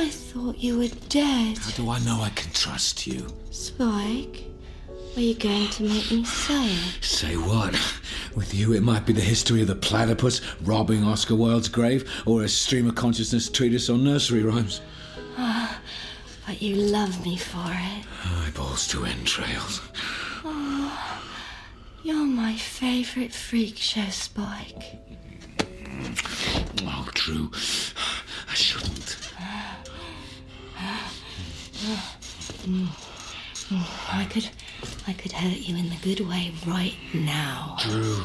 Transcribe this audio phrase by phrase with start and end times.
[0.00, 1.58] I thought you were dead.
[1.58, 3.26] How do I know I can trust you?
[3.50, 4.44] Spike,
[5.14, 7.04] are you going to make me say it?
[7.04, 7.74] Say what?
[8.34, 12.44] With you, it might be the history of the platypus robbing Oscar Wilde's grave, or
[12.44, 14.80] a stream of consciousness treatise on nursery rhymes.
[15.36, 15.78] Ah,
[16.46, 18.06] but you love me for it.
[18.24, 19.82] Eyeballs to entrails.
[20.46, 21.22] Ah,
[22.02, 24.96] you're my favorite freak show, Spike.
[26.82, 27.50] Oh, true.
[28.48, 29.16] I shouldn't.
[34.12, 34.48] I could,
[35.06, 37.76] I could hurt you in the good way right now.
[37.80, 38.24] Dru,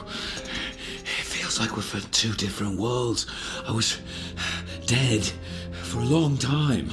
[0.88, 3.28] it feels like we're from two different worlds.
[3.68, 4.00] I was
[4.88, 5.24] dead
[5.84, 6.90] for a long time.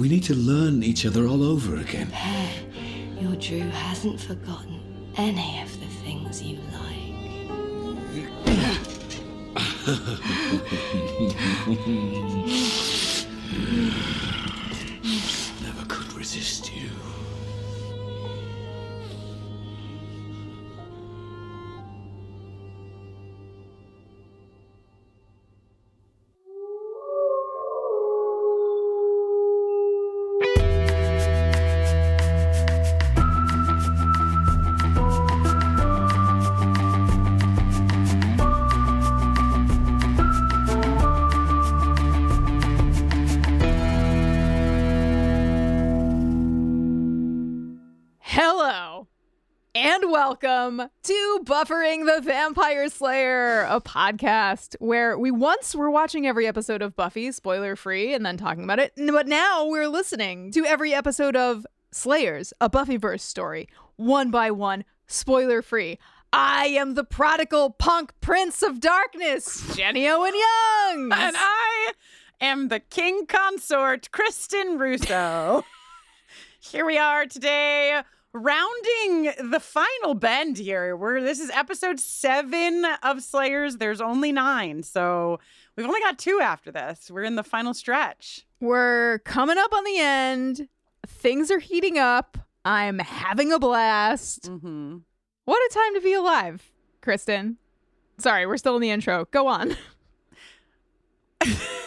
[0.00, 2.10] We need to learn each other all over again.
[3.20, 4.80] Your Dru hasn't forgotten
[5.16, 5.71] any of
[9.84, 9.96] Never
[15.88, 16.61] could resist
[50.82, 56.82] welcome to Buffering the Vampire Slayer, a podcast where we once were watching every episode
[56.82, 58.92] of Buffy, spoiler free, and then talking about it.
[58.96, 64.84] But now we're listening to every episode of Slayers, a Buffyverse story, one by one,
[65.06, 65.98] spoiler free.
[66.32, 71.12] I am the prodigal punk prince of darkness, Jenny Owen Youngs.
[71.16, 71.92] And I
[72.40, 75.64] am the king consort, Kristin Russo.
[76.60, 80.96] here we are today, rounding the final bend here.
[80.96, 83.76] We're this is episode seven of Slayers.
[83.76, 85.38] There's only nine, so
[85.76, 87.10] we've only got two after this.
[87.10, 88.46] We're in the final stretch.
[88.60, 90.68] We're coming up on the end.
[91.06, 92.38] Things are heating up.
[92.64, 94.44] I'm having a blast.
[94.44, 94.98] Mm-hmm.
[95.44, 96.70] What a time to be alive,
[97.02, 97.56] Kristin.
[98.18, 99.26] Sorry, we're still in the intro.
[99.30, 99.76] Go on.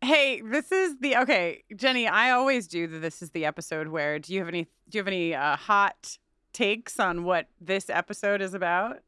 [0.00, 2.06] Hey, this is the okay, Jenny.
[2.06, 5.00] I always do the this is the episode where do you have any do you
[5.00, 6.18] have any uh, hot
[6.52, 8.98] takes on what this episode is about?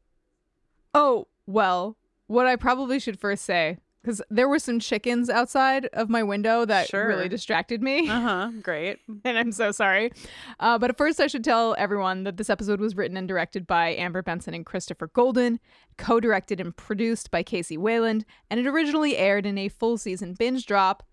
[0.93, 1.97] Oh, well,
[2.27, 6.65] what I probably should first say, because there were some chickens outside of my window
[6.65, 7.07] that Sure.
[7.07, 8.09] really distracted me.
[8.09, 8.51] Uh huh.
[8.61, 8.99] Great.
[9.23, 10.11] and I'm so sorry.
[10.59, 13.67] Uh, but at first, I should tell everyone that this episode was written and directed
[13.67, 15.59] by Amber Benson and Christopher Golden,
[15.97, 20.33] co directed and produced by Kc Wayland, and it originally aired in a full season
[20.33, 21.03] binge drop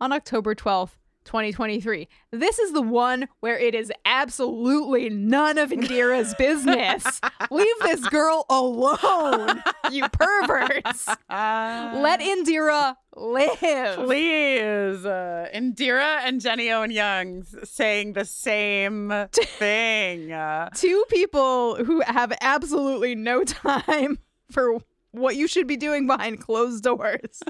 [0.00, 0.96] on October 12th.
[1.24, 2.08] 2023.
[2.30, 7.20] This is the one where it is absolutely none of Indira's business.
[7.50, 11.06] Leave this girl alone, you perverts.
[11.28, 13.96] Let Indira live.
[13.96, 20.34] Please, uh, Indira and Jenny Owen Young s- saying the same thing.
[20.74, 24.18] Two people who have absolutely no time
[24.50, 24.78] for
[25.12, 27.40] what you should be doing behind closed doors.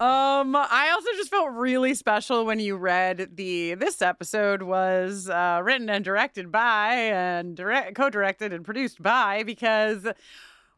[0.00, 5.60] Um, I also just felt really special when you read the this episode was uh,
[5.62, 10.08] written and directed by and direct, co-directed and produced by because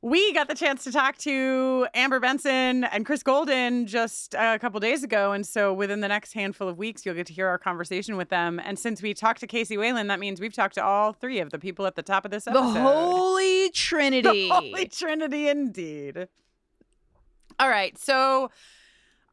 [0.05, 4.79] we got the chance to talk to Amber Benson and Chris Golden just a couple
[4.79, 7.57] days ago, and so within the next handful of weeks, you'll get to hear our
[7.57, 8.61] conversation with them.
[8.63, 11.49] And since we talked to Kc Wayland, that means we've talked to all three of
[11.49, 12.65] the people at the top of this episode.
[12.75, 12.81] The.
[12.83, 14.49] Holy Trinity.
[14.49, 16.29] The Holy Trinity, indeed.
[17.59, 18.51] All right, so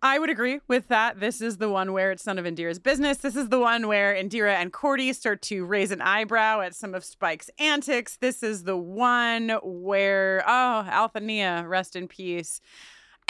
[0.04, 1.20] I would agree with that.
[1.20, 3.18] This is the one where it's none of Indira's business.
[3.18, 6.96] This is the one where Indira and Cordy start to raise an eyebrow at some
[6.96, 8.18] of Spike's antics.
[8.18, 12.62] This is the one where, oh, Althania, rest in peace.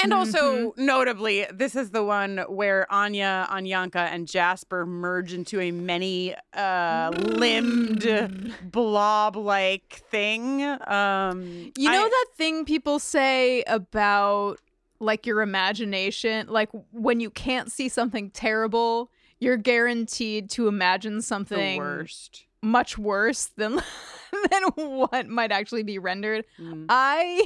[0.02, 5.70] And also, notably, this is the one where Anya, Anyanka, and Jasper merge into a
[5.72, 10.64] many uh, limbed blob like thing.
[10.64, 14.60] Um, You know I- that thing people say about
[15.02, 21.78] like your imagination, like when you can't see something terrible, you're guaranteed to imagine something
[21.78, 22.46] worst.
[22.62, 23.82] much worse than
[24.52, 26.46] than what might actually be rendered.
[26.60, 26.86] Mm.
[26.88, 27.46] I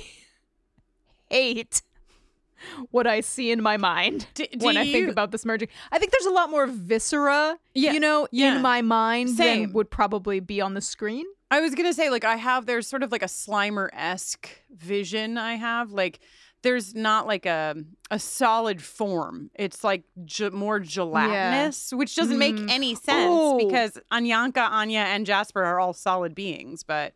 [1.30, 1.82] hate
[2.92, 5.68] what I see in my mind D- do when I think you- about this merging.
[5.92, 8.56] I think there's a lot more viscera, Yeah, you know, yeah.
[8.56, 9.64] in my mind Same.
[9.68, 11.26] than would probably be on the screen.
[11.52, 15.38] I was gonna say, like, I have there's sort of like a Slimer esque vision.
[15.38, 16.20] I have like
[16.66, 17.76] there's not like a
[18.12, 19.50] a solid form.
[19.56, 22.70] It's like ge- more gelatinous, which doesn't make Mhm.
[22.70, 23.58] any sense Oh.
[23.58, 26.84] because Anyanka, Anya, and Jasper are all solid beings.
[26.84, 27.14] But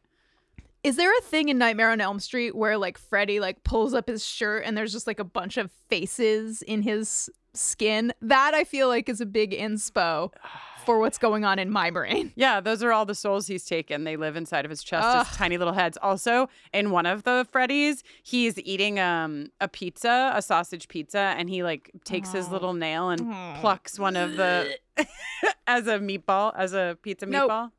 [0.82, 4.08] Is there a thing in Nightmare on Elm Street where like Freddy like pulls up
[4.08, 8.14] his shirt and there's just like a bunch of faces in his skin?
[8.22, 10.32] That I feel like is a big inspo
[10.86, 12.32] for what's going on in my brain.
[12.36, 14.04] yeah, those are all the souls he's taken.
[14.04, 15.28] They live inside of his chest Ugh.
[15.30, 15.98] as tiny little heads.
[16.02, 21.50] Also, in one of the Freddy's, he's eating um a pizza, a sausage pizza, and
[21.50, 24.78] he like takes his little nail and plucks one of the
[25.68, 27.50] as a meatball, as a pizza Nope.
[27.52, 27.72] meatball.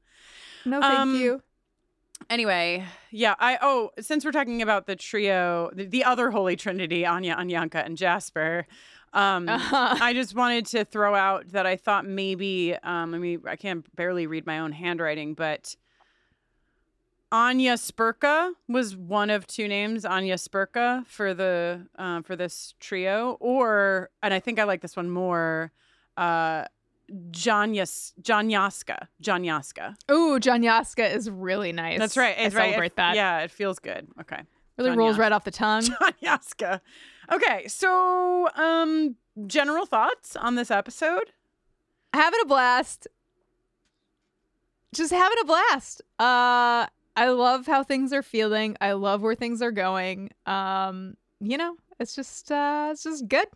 [0.64, 1.42] No, thank Um, you.
[2.28, 7.04] Anyway, yeah, I oh, since we're talking about the trio, the, the other holy trinity,
[7.04, 8.66] Anya, Anyanka, and Jasper,
[9.12, 9.96] um, Uh-huh.
[10.00, 13.84] I just wanted to throw out that I thought maybe, um, I mean, I can't
[13.96, 15.76] barely read my own handwriting, but
[17.32, 23.36] Anya Spurka was one of two names, Anya Spurka for the uh, for this trio,
[23.40, 25.70] or and I think I like this one more,
[26.16, 26.64] uh,
[27.30, 29.94] Janyas Janyaska, Janyaska.
[30.10, 32.00] Ooh, Janyaska is really nice.
[32.00, 32.36] That's right.
[32.36, 32.64] I It's right.
[32.70, 33.14] celebrate It- that.
[33.14, 34.08] Yeah, it feels good.
[34.20, 34.42] Okay.
[34.76, 35.20] Really John rolls Yaska.
[35.20, 35.82] right off the tongue.
[36.22, 36.80] Yaska.
[37.30, 39.16] Okay, so um
[39.46, 41.32] general thoughts on this episode?
[42.12, 43.06] having a blast.
[44.92, 46.02] Just having a blast.
[46.18, 46.86] Uh
[47.16, 48.76] I love how things are feeling.
[48.80, 50.30] I love where things are going.
[50.46, 53.46] Um, you know, it's just uh it's just good.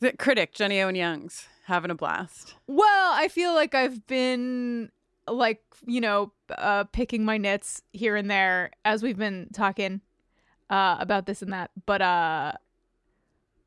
[0.00, 2.54] The critic, Jenny Owen Youngs, having a blast.
[2.68, 4.90] Well, I feel like I've been
[5.26, 10.00] like, you know, uh picking my nits here and there as we've been talking
[10.70, 11.70] uh about this and that.
[11.86, 12.52] But uh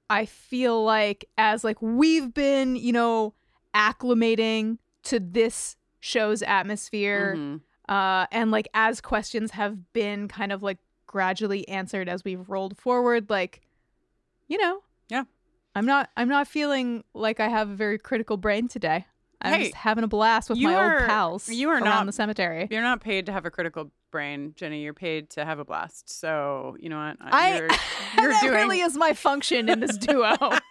[0.10, 3.34] I feel like as like we've been, you know,
[3.74, 7.62] acclimating to this show's atmosphere Mhm.
[7.88, 10.78] uh and like as questions have been kind of like
[11.08, 13.62] gradually answered as we've rolled forward like
[14.48, 15.24] you know Yeah.
[15.76, 19.06] i'm not i'm not feeling like i have a very critical brain today
[19.42, 22.06] i'm Hey, just having a blast with my are- old pals you are around not-
[22.08, 24.84] the cemetery You're not paid to have a critical brain, Jenny.
[24.84, 26.10] You're paid to have a blast.
[26.10, 27.18] So, you know what?
[27.22, 27.68] I- You're,
[28.20, 30.36] you're that doing really is my function in this duo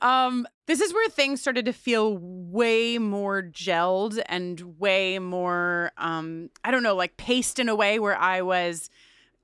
[0.00, 6.50] Um, this is where things started to feel way more gelled and way more, um,
[6.62, 8.90] I don't know, like paced in a way where I was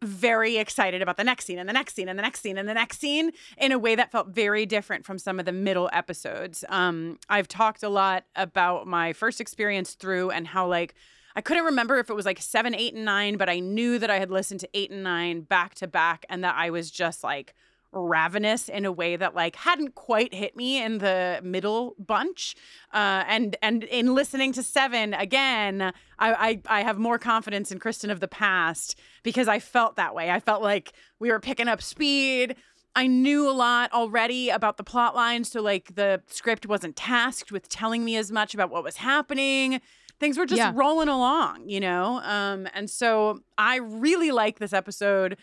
[0.00, 2.68] very excited about the next scene and the next scene and the next scene and
[2.68, 5.90] the next scene in a way that felt very different from some of the middle
[5.92, 6.64] episodes.
[6.68, 10.94] Um, I've talked a lot about my first experience through and how like
[11.36, 14.10] I couldn't remember if it was like seven, eight, and nine, but I knew that
[14.10, 17.24] I had listened to eight and nine back to back and that I was just
[17.24, 17.54] like
[17.96, 22.56] ravenous in a way that like hadn't quite hit me in the middle bunch.
[22.92, 27.78] Uh and and in listening to seven again I, I i have more confidence in
[27.78, 30.30] kristin of the past because i felt that way.
[30.30, 32.56] I felt like we were picking up speed.
[32.96, 37.50] I knew a lot already about the plot line, so like the script wasn't tasked
[37.50, 39.80] with telling me as much about what was happening.
[40.20, 40.72] Things were just Yeah.
[40.74, 42.20] rolling along, you know?
[42.22, 45.36] Um, and so I really like this episode.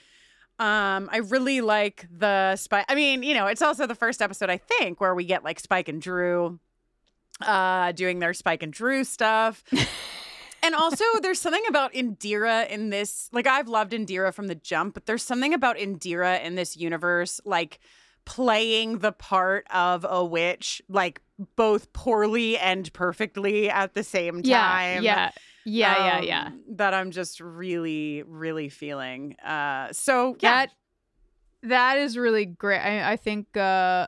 [0.59, 2.85] Um, I really like the Spike.
[2.87, 5.59] I mean, you know, it's also the first episode, I think, where we get like
[5.59, 6.59] Spike and Dru
[7.41, 9.63] uh doing their Spike and Dru stuff.
[10.63, 14.93] and also there's something about Indira in this like I've loved Indira from the jump,
[14.93, 17.79] but there's something about Indira in this universe like
[18.25, 21.21] playing the part of a witch like
[21.55, 25.03] both poorly and perfectly at the same time.
[25.03, 25.31] yeah,
[25.65, 26.48] yeah, yeah, yeah.
[26.48, 29.36] um, That I'm just really, really feeling.
[29.39, 30.71] Uh, so yeah, That
[31.63, 32.79] that is really great.
[32.79, 33.55] I, I think.
[33.55, 34.07] Uh,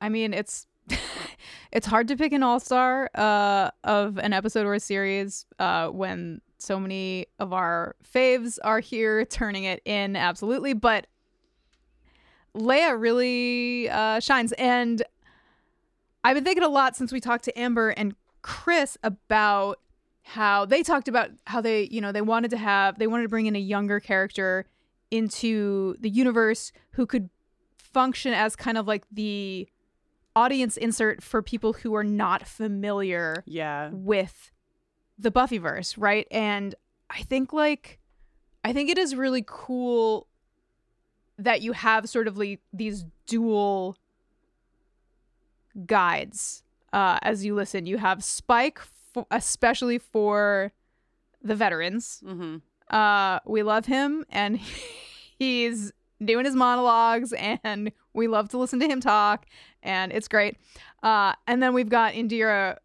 [0.00, 0.66] I mean, it's
[1.72, 5.88] it's hard to pick an all star uh, of an episode or a series uh,
[5.88, 10.16] when so many of our faves are here turning it in.
[10.16, 11.06] Absolutely, but
[12.54, 15.02] Laya really uh, shines, and
[16.22, 19.80] I've been thinking a lot since we talked to Amber and Chris about
[20.22, 23.28] how they talked about how they, you know, they wanted to have, they wanted to
[23.28, 24.66] bring in a younger character
[25.10, 27.30] into the universe who could
[27.76, 29.68] function as kind of like the
[30.36, 34.52] audience insert for people who are not familiar yeah, with
[35.18, 36.26] the Buffyverse, right?
[36.30, 36.74] And
[37.08, 37.98] I think like
[38.64, 40.28] I think it is really cool
[41.38, 43.96] that you have sort of like these dual
[45.86, 46.62] guides
[46.92, 47.86] uh, as you listen.
[47.86, 48.78] You have Spike,
[49.16, 50.72] f- especially for
[51.42, 52.20] the veterans.
[52.24, 52.56] hmm
[52.90, 54.58] Uh, we love him, and
[55.38, 59.46] he's doing his monologues, and we love to listen to him talk,
[59.82, 60.56] and it's great.
[61.02, 62.76] Uh, and then we've got Indira,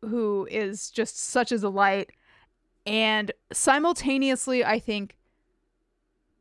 [0.00, 2.10] who is just such a delight,
[2.86, 5.16] and simultaneously, I think,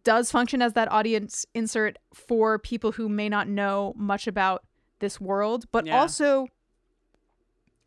[0.03, 4.63] does function as that audience insert for people who may not know much about
[4.99, 5.99] this world, but Yeah.
[5.99, 6.47] also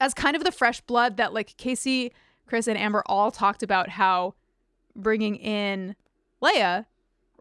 [0.00, 2.10] as kind of the fresh blood that like Kc,
[2.46, 4.34] Chris, and Amber all talked about how
[4.96, 5.94] bringing in
[6.40, 6.84] Laya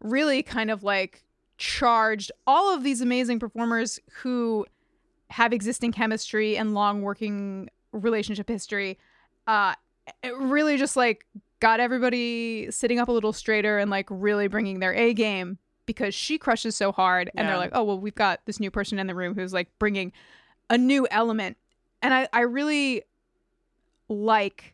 [0.02, 1.24] really kind of like
[1.58, 4.66] charged all of these amazing performers who
[5.32, 8.98] have existing chemistry and long working relationship history.
[9.48, 9.74] Uh,
[10.24, 11.26] it really just like
[11.60, 15.58] got everybody sitting up a little straighter and like really bringing their A game
[15.92, 17.30] because she crushes so hard.
[17.36, 19.68] And they're like, oh, well, we've got this new person in the room who's like
[19.80, 20.12] bringing
[20.70, 21.58] a new element.
[22.02, 23.04] And I, I really
[24.08, 24.74] like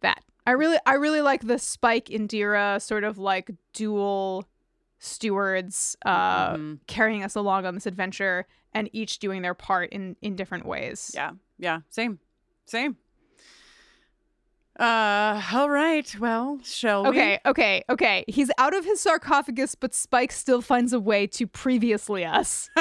[0.00, 0.22] that.
[0.46, 4.46] I really I really like the Spike Indira sort of like dual
[4.98, 6.78] stewards uh Mhm.
[6.86, 11.10] carrying us along on this adventure and each doing their part in in different ways.
[11.14, 11.80] yeah, yeah.
[11.90, 12.18] Same,
[12.64, 12.96] same.
[14.78, 16.14] Uh, all right.
[16.20, 17.08] Well, shall we?
[17.10, 18.24] Okay, okay, okay.
[18.28, 22.68] He's out of his sarcophagus, but Spike still finds a way to previously us.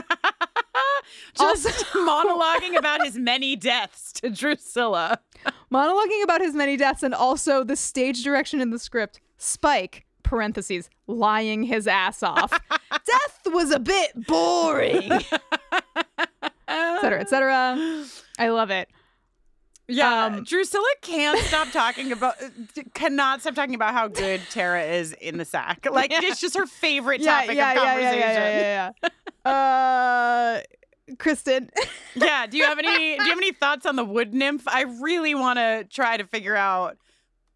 [1.38, 1.70] Just Also-
[2.06, 5.20] monologuing about his many deaths to Drusilla.
[5.72, 9.22] Monologuing about his many deaths and also the stage direction in the script.
[9.38, 12.52] Spike, parentheses, lying his ass off.
[13.06, 15.12] Death was a bit boring.
[16.68, 18.04] et cetera, et cetera.
[18.40, 18.90] I love it.
[19.88, 22.50] Yeah, Um, Drusilla can't stop talking about, uh,
[22.96, 25.86] cannot stop talking about how good Tara is in the sack.
[25.92, 28.20] Like it's just her favorite topic of conversation.
[28.20, 29.10] yeah, yeah,
[29.46, 29.52] yeah.
[29.52, 30.62] Uh,
[31.16, 31.70] Kristin.
[32.16, 33.18] Yeah, Do you have any?
[33.18, 34.64] Do you have any thoughts on the wood nymph?
[34.68, 36.98] I really want to try to figure out.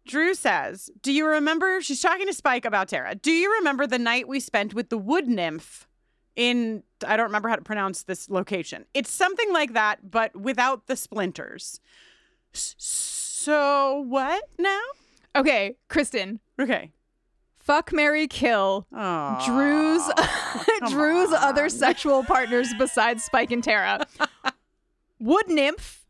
[0.06, 3.14] Dru says, "Do you remember?" She's talking to Spike about Tara.
[3.14, 5.88] Do you remember the night we spent with the wood nymph
[6.36, 6.82] in?
[7.06, 8.84] I don't remember how to pronounce this location.
[8.92, 11.80] It's something like that, but without the splinters.
[12.52, 14.80] So what now?
[15.36, 16.40] Okay, Kristin.
[16.60, 16.90] Okay.
[17.58, 18.86] Fuck Mary Kill.
[18.92, 24.06] Oh, Dru's Dru's other sexual partners besides Spike and Tara.
[25.20, 26.04] Wood nymph,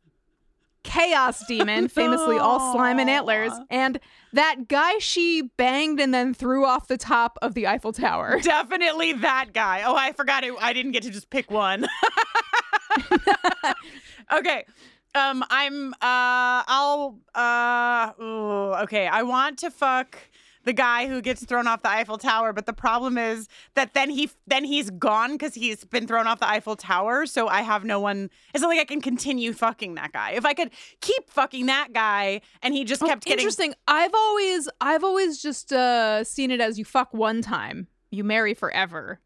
[0.84, 3.98] chaos demon, famously all slime and antlers, and
[4.32, 8.38] that guy she banged and then threw off the top of the Eiffel Tower.
[8.42, 9.82] Definitely that guy.
[9.84, 10.54] Oh, I forgot it.
[10.60, 11.86] I didn't get to just pick one.
[14.32, 14.64] okay.
[15.14, 19.06] Um, I'm uh I'll uh ooh, okay.
[19.06, 20.16] I want to fuck
[20.64, 24.10] the guy who gets thrown off the Eiffel Tower, but the problem is that then
[24.10, 27.26] he then he's gone because he's been thrown off the Eiffel Tower.
[27.26, 28.30] So I have no one.
[28.54, 30.32] It's not like I can continue fucking that guy.
[30.32, 33.74] If I could keep fucking that guy and he just kept Oh, getting Interesting.
[33.88, 38.54] I've always I've always just uh seen it as you fuck one time, you marry
[38.54, 39.18] forever.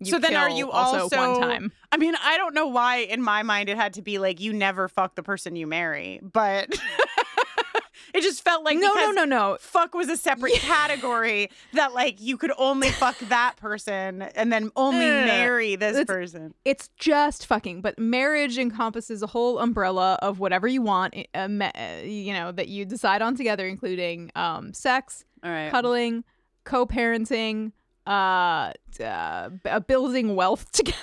[0.00, 1.72] You So then are you also, also- one time?
[1.92, 4.52] I mean, I don't know why in my mind it had to be like you
[4.52, 6.68] never fuck the person you marry, but
[8.14, 9.56] it just felt like no, no, no, no.
[9.60, 14.70] Fuck was a separate category that like you could only fuck that person and then
[14.76, 15.24] only no.
[15.24, 16.52] marry this It's- person.
[16.64, 21.70] It's just fucking, but marriage encompasses a whole umbrella of whatever you want, uh, uh,
[22.04, 25.70] you know, that you decide on together, including um, sex, All right.
[25.70, 26.24] cuddling,
[26.64, 27.72] co-parenting,
[28.06, 30.98] uh, uh, uh, building wealth together,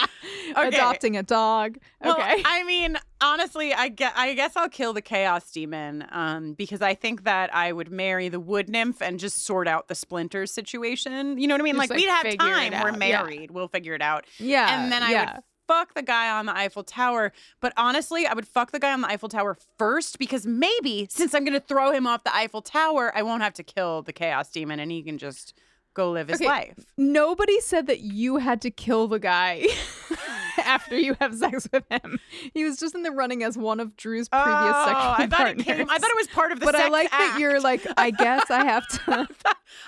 [0.56, 0.68] Okay.
[0.68, 1.78] adopting a dog.
[2.02, 2.42] Well, okay.
[2.44, 6.94] I mean, honestly, I guess, I guess I'll kill the chaos demon um, because I
[6.94, 11.38] think that I would marry the wood nymph and just sort out the splinters situation.
[11.38, 11.74] You know what I mean?
[11.74, 12.72] Just, like, like, we'd have time.
[12.72, 12.92] We're out.
[12.92, 13.22] Yeah.
[13.22, 13.50] married.
[13.50, 14.24] We'll figure it out.
[14.38, 14.82] Yeah.
[14.82, 15.34] and then I yeah.
[15.34, 17.32] would fuck the guy on the Eiffel Tower.
[17.60, 21.34] But honestly, I would fuck the guy on the Eiffel Tower first because maybe since
[21.34, 24.12] I'm going to throw him off the Eiffel Tower, I won't have to kill the
[24.12, 25.54] chaos demon and he can just
[25.94, 26.46] go live his Okay.
[26.46, 26.86] life.
[26.96, 29.66] Nobody said that you had to kill the guy
[30.64, 32.18] after you have sex with him.
[32.54, 35.30] He was just in the running as one of Dru's previous oh, sexual I thought
[35.38, 35.60] partners.
[35.60, 35.90] it came.
[35.90, 38.50] I thought it was part of the but I like that you're like, I guess
[38.50, 39.28] I have to.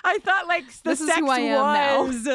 [0.03, 2.03] I thought like the This is who I am now.
[2.05, 2.27] was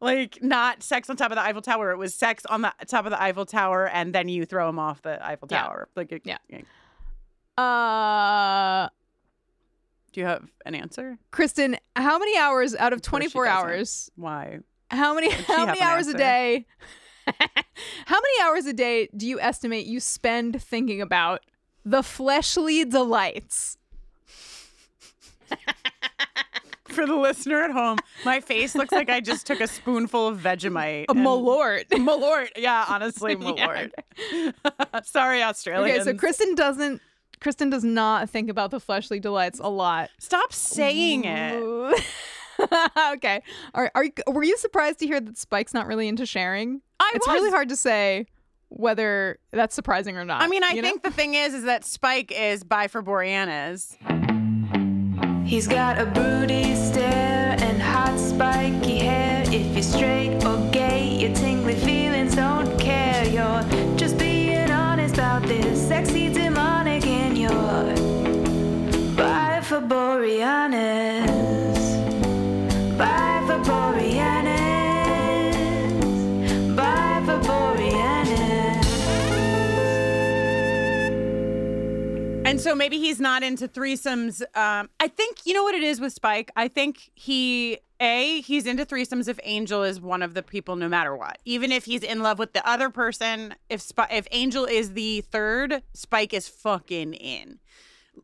[0.00, 1.90] like not sex on top of the Eiffel Tower.
[1.92, 4.78] It was sex on the top of the Eiffel Tower, and then you throw him
[4.78, 5.62] off the Eiffel Yeah.
[5.62, 5.88] Tower.
[5.94, 6.38] Like, it- Yeah.
[6.50, 8.88] Do Uh,
[10.14, 11.18] you have an answer?
[11.32, 13.58] Kristin, how many hours out of Of course she 24 doesn't.
[13.68, 14.10] hours?
[14.16, 14.58] Why?
[14.90, 16.66] How many how many an hours a day?
[18.06, 21.40] how many hours a day do you estimate you spend thinking about
[21.84, 23.78] the fleshly delights?
[26.88, 30.38] For the listener at home, my face looks like I just took a spoonful of
[30.38, 31.06] Vegemite.
[31.08, 31.84] A and- malort.
[31.90, 32.48] Malort.
[32.56, 33.92] Yeah, honestly, Malort.
[35.04, 36.06] Sorry, Australians.
[36.06, 37.00] Okay, so Kristin doesn't
[37.40, 40.10] Kristin does not think about the fleshly delights a lot.
[40.18, 42.04] Stop saying it.
[42.62, 43.12] Ooh.
[43.14, 43.42] okay.
[43.74, 46.80] Are, are you, were you surprised to hear that Spike's not really into sharing?
[47.00, 47.34] I it's was.
[47.34, 48.26] really hard to say
[48.68, 50.42] whether that's surprising or not.
[50.42, 50.88] I mean, I you know?
[50.88, 53.96] think the thing is, is that Spike is bi for Boreanaz.
[55.46, 59.42] He's got a broody stare and hot spiky hair.
[59.48, 63.26] If you're straight or gay, your tingly feelings don't care.
[63.28, 63.62] You're
[63.96, 67.50] just being honest about this sexy demonic in your
[69.16, 71.51] Bi for Boreanaz.
[82.52, 84.42] And so maybe he's not into threesomes.
[84.54, 86.50] Um, I think you know what it is with Spike.
[86.54, 90.86] I think he a he's into threesomes if Angel is one of the people, no
[90.86, 91.38] matter what.
[91.46, 95.22] Even if he's in love with the other person, if Sp- if Angel is the
[95.22, 97.58] third, Spike is fucking in.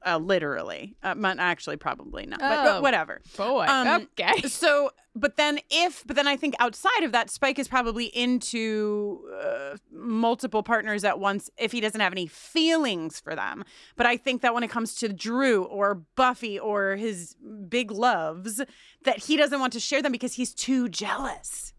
[0.07, 2.81] Uh, literally, uh, actually, probably not, but, but Oh.
[2.81, 3.21] whatever.
[3.37, 3.67] Boy.
[3.69, 4.43] Um, okay.
[4.49, 9.29] So, but then if, but then I think outside of that, Spike is probably into
[9.43, 13.65] uh, multiple partners at once if he doesn't have any feelings for them.
[13.97, 17.35] But I think that when it comes to Dru or Buffy or his
[17.69, 18.63] big loves,
[19.05, 21.73] that he doesn't want to share them because he's too jealous.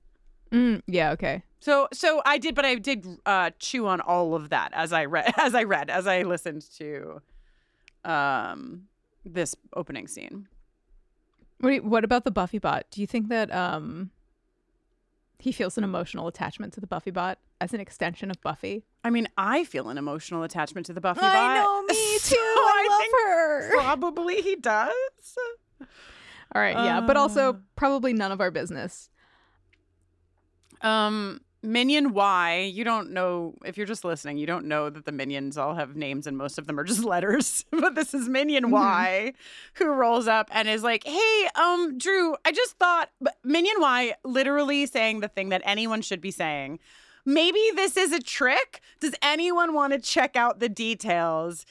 [0.51, 1.43] Mm, yeah, okay.
[1.61, 5.05] So, so I did, but I did uh, chew on all of that as I
[5.05, 7.21] read, as I read, as I listened to
[8.05, 8.83] um,
[9.25, 10.47] this opening scene.
[11.59, 12.85] What, you- what about the Buffy bot?
[12.91, 14.11] Do you think that um
[15.39, 18.83] he feels an emotional attachment to the Buffy bot as an extension of Buffy?
[19.03, 21.63] I mean, I feel an emotional attachment to the Buffy I bot.
[21.63, 22.41] know, me so too.
[22.41, 23.71] I, love her.
[23.77, 24.91] Probably he does.
[26.55, 27.21] All right, yeah, but Uh.
[27.21, 29.09] also probably none of our business.
[30.81, 35.11] Um, Minion Y, you don't know if you're just listening, you don't know that the
[35.11, 37.65] minions all have names and most of them are just letters.
[37.71, 38.73] but this is Minion Mm-hmm.
[38.73, 39.33] Y
[39.75, 44.13] who rolls up and is like, "Hey, um, Dru, I just thought but Minion Y
[44.23, 46.79] literally saying the thing that anyone should be saying.
[47.25, 48.81] Maybe this is a trick.
[48.99, 51.65] Does anyone want to check out the details?"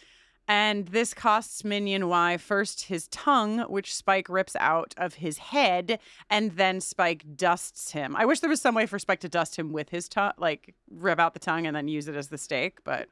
[0.48, 5.98] And this costs Minion Y first his tongue, which Spike rips out of his head,
[6.30, 8.16] and then Spike dusts him.
[8.16, 10.74] I wish there was some way for Spike to dust him with his tongue, like
[10.90, 13.08] rip out the tongue and then use it as the stake, but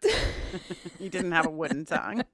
[0.98, 2.24] he didn't have a wooden tongue.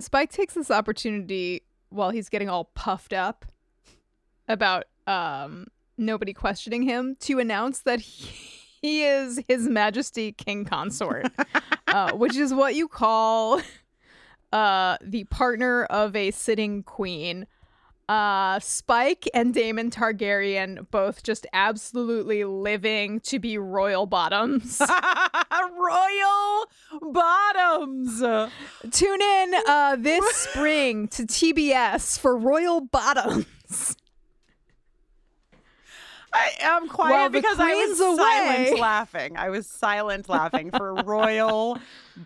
[0.00, 3.44] Spike takes this opportunity while he's getting all puffed up
[4.48, 5.66] about um
[6.00, 8.30] nobody questioning him to announce that he,
[8.82, 11.30] he is His Majesty King Consort,
[11.92, 13.60] uh, which is what you call
[14.52, 17.46] uh the partner of a sitting queen.
[18.10, 24.82] Uh, Spike and Daemon Targaryen both just absolutely living to be royal bottoms.
[25.78, 26.66] Royal
[27.12, 28.18] bottoms.
[28.90, 33.96] Tune in uh, this spring to TBS for Royal Bottoms.
[36.32, 39.36] I am quiet the because I was queen's silent laughing.
[39.36, 41.78] I was silent laughing for royal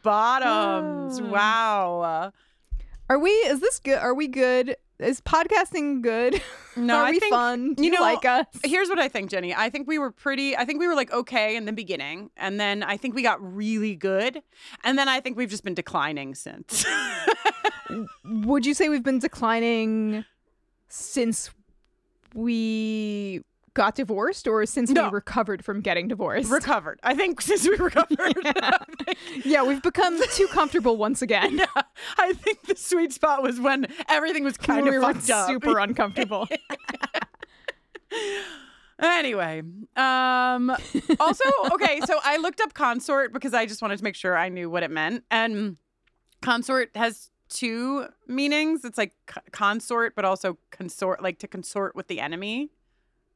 [0.03, 1.21] bottoms.
[1.21, 1.25] Ah.
[1.31, 2.33] Wow.
[3.09, 3.31] Are we?
[3.31, 3.99] Is this good?
[3.99, 4.77] Are we good?
[4.99, 6.41] Is podcasting good?
[6.77, 7.75] No, Are I we think- fun?
[7.75, 8.47] Do you you, know, like us?
[8.65, 9.53] Here's what I think, Jenny.
[9.55, 12.31] I think we were pretty, I think we were like okay in the beginning.
[12.37, 14.41] And then I think we got really good.
[14.85, 16.85] And then I think we've just been declining since.
[18.25, 20.25] Would you say we've been declining
[20.89, 21.51] since
[22.35, 23.43] we
[23.75, 25.05] got divorced or since No.
[25.09, 26.51] we recovered from getting divorced?
[26.51, 26.99] Recovered.
[27.03, 28.35] I think since we recovered.
[29.45, 31.61] yeah, we've become too comfortable once again.
[32.19, 35.49] I think the sweet spot was when everything was kind we of fucked up.
[35.49, 36.49] super uncomfortable.
[39.01, 39.61] Anyway,
[39.97, 40.71] um
[41.19, 44.49] also okay, so I looked up consort because I just wanted to make sure I
[44.49, 45.25] knew what it meant.
[45.33, 45.79] And
[46.43, 48.85] consort has two meanings.
[48.85, 52.71] It's like c- consort but also consort like to consort with the enemy,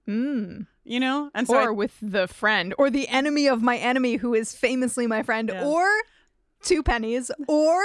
[0.09, 0.66] mm.
[0.85, 1.31] you know?
[1.35, 4.55] And so I- or with the friend, or the enemy of my enemy who is
[4.55, 5.64] famously my friend, Yeah.
[5.64, 5.87] or
[6.62, 7.81] two pennies, or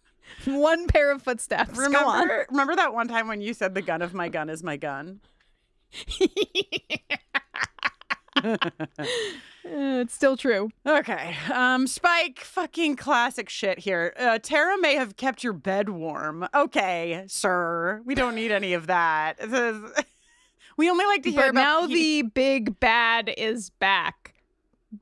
[0.46, 1.74] one pair of footsteps.
[1.78, 2.20] Go on.
[2.20, 4.76] remember remember that one time when you said the gun of my gun is my
[4.76, 5.20] gun?
[9.66, 10.70] Uh, it's still true.
[10.86, 11.34] Okay.
[11.52, 14.14] Um, Spike, fucking classic shit here.
[14.16, 16.46] Uh, Tara may have kept your bed warm.
[16.54, 18.00] Okay, sir.
[18.04, 19.38] We don't need any of that.
[20.76, 24.34] We only like to hear But about now the big bad is back.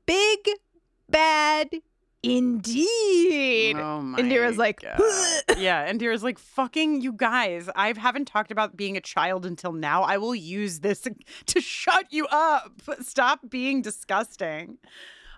[0.05, 0.39] Big
[1.09, 1.69] bad
[2.23, 3.77] indeed.
[3.77, 7.69] Oh my Indira's like, yeah, Indira's like, fucking you guys.
[7.75, 10.03] I haven't talked about being a child until now.
[10.03, 11.07] I will use this
[11.45, 12.81] to shut you up.
[13.01, 14.77] Stop being disgusting.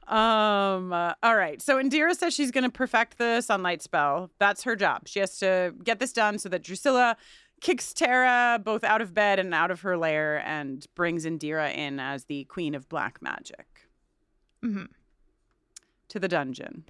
[0.07, 0.93] Um.
[0.93, 1.61] uh, all right.
[1.61, 4.31] So Indira says she's going to perfect the sunlight spell.
[4.39, 5.07] That's her job.
[5.09, 7.17] She has to get this done so that Drusilla
[7.61, 11.99] kicks Tara both out of bed and out of her lair and brings Indira in
[11.99, 13.87] as the queen of black magic
[14.63, 14.87] Mhm.
[16.09, 16.83] to the dungeon.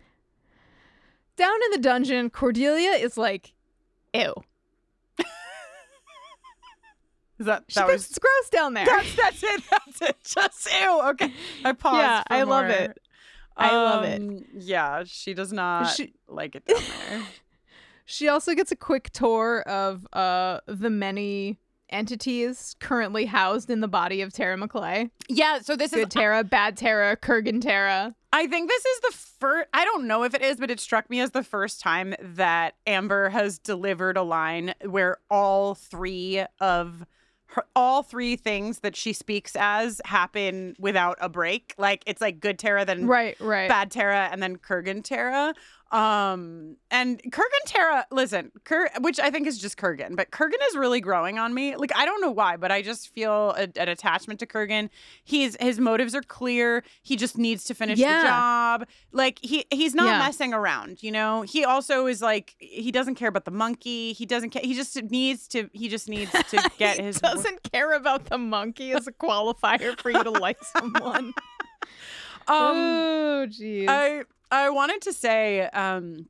[1.35, 3.53] Down in the dungeon, Cordelia is like,
[4.13, 4.33] ew.
[7.39, 8.85] Is that She that was it's gross down there.
[8.85, 9.61] That's that's it.
[9.69, 10.15] That's it.
[10.23, 11.01] Just ew.
[11.09, 11.31] Okay.
[11.63, 11.99] I paused.
[11.99, 12.97] Yeah, I love it.
[13.55, 14.21] I love it.
[14.21, 17.23] Um, Yeah, she does not She- like it down there.
[18.07, 23.87] She also gets a quick tour of uh the many entities currently housed in the
[23.87, 25.09] body of Tara Maclay.
[25.29, 25.59] yeah.
[25.59, 28.15] So this is Good Tara, bad Tara, Kurgan Tara.
[28.33, 29.69] I think this is the first.
[29.73, 32.75] I don't know if it is, but it struck me as the first time that
[32.85, 37.05] Amber has delivered a line where all three of
[37.47, 41.73] her, all three things that she speaks as happen without a break.
[41.77, 43.69] Like it's like good Tara, then Right, right.
[43.69, 45.53] Bad Tara and then Kurgan Tara.
[45.91, 50.75] Um and Kurgan Tara, listen, Kur, which I think is just Kurgan, but Kurgan is
[50.75, 51.77] really growing on me.
[51.77, 54.89] Like I don't know why, but I just feel a, an attachment to Kurgan.
[55.23, 56.83] He's his motives are clear.
[57.03, 58.21] He just needs to finish Yeah.
[58.21, 58.87] the job.
[59.13, 60.19] Like he he's not Yeah.
[60.19, 61.43] messing around, you know.
[61.43, 64.11] He also is like he doesn't care about the monkey.
[64.11, 64.61] He doesn't care.
[64.65, 68.91] He just needs to he just needs to get his doesn't care about the monkey
[68.91, 71.33] as a qualifier for you to like someone.
[72.47, 73.85] um oh, jeez.
[73.87, 76.27] I I wanted to say um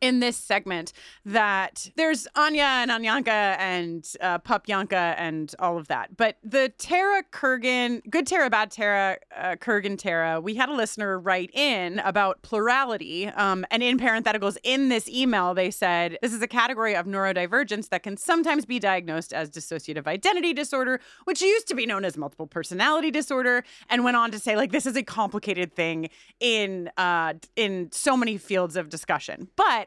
[0.00, 0.92] in this segment
[1.24, 6.16] that there's Anya and Anyanka and uh, Pup Yanka and all of that.
[6.16, 11.18] But the Tara Kurgan, good Tara, bad Tara, uh, Kurgan Tara, we had a listener
[11.18, 13.28] write in about plurality.
[13.28, 17.88] Um, and in parentheticals in this email, they said this is a category of neurodivergence
[17.90, 22.16] that can sometimes be diagnosed as dissociative identity disorder, which used to be known as
[22.16, 26.90] multiple personality disorder, and went on to say like this is a complicated thing in
[26.96, 29.48] uh, in so many fields of discussion.
[29.56, 29.79] But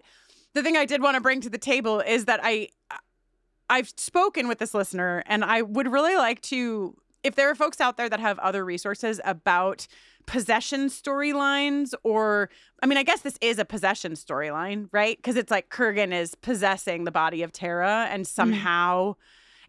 [0.53, 2.69] the thing I did want to bring to the table is that I
[3.69, 7.79] I've spoken with this listener and I would really like to if there are folks
[7.79, 9.87] out there that have other resources about
[10.25, 12.49] possession storylines or
[12.81, 15.17] I mean I guess this is a possession storyline, right?
[15.17, 18.33] Because it's like Kurgan is possessing the body of Tara and mm-hmm.
[18.35, 19.15] somehow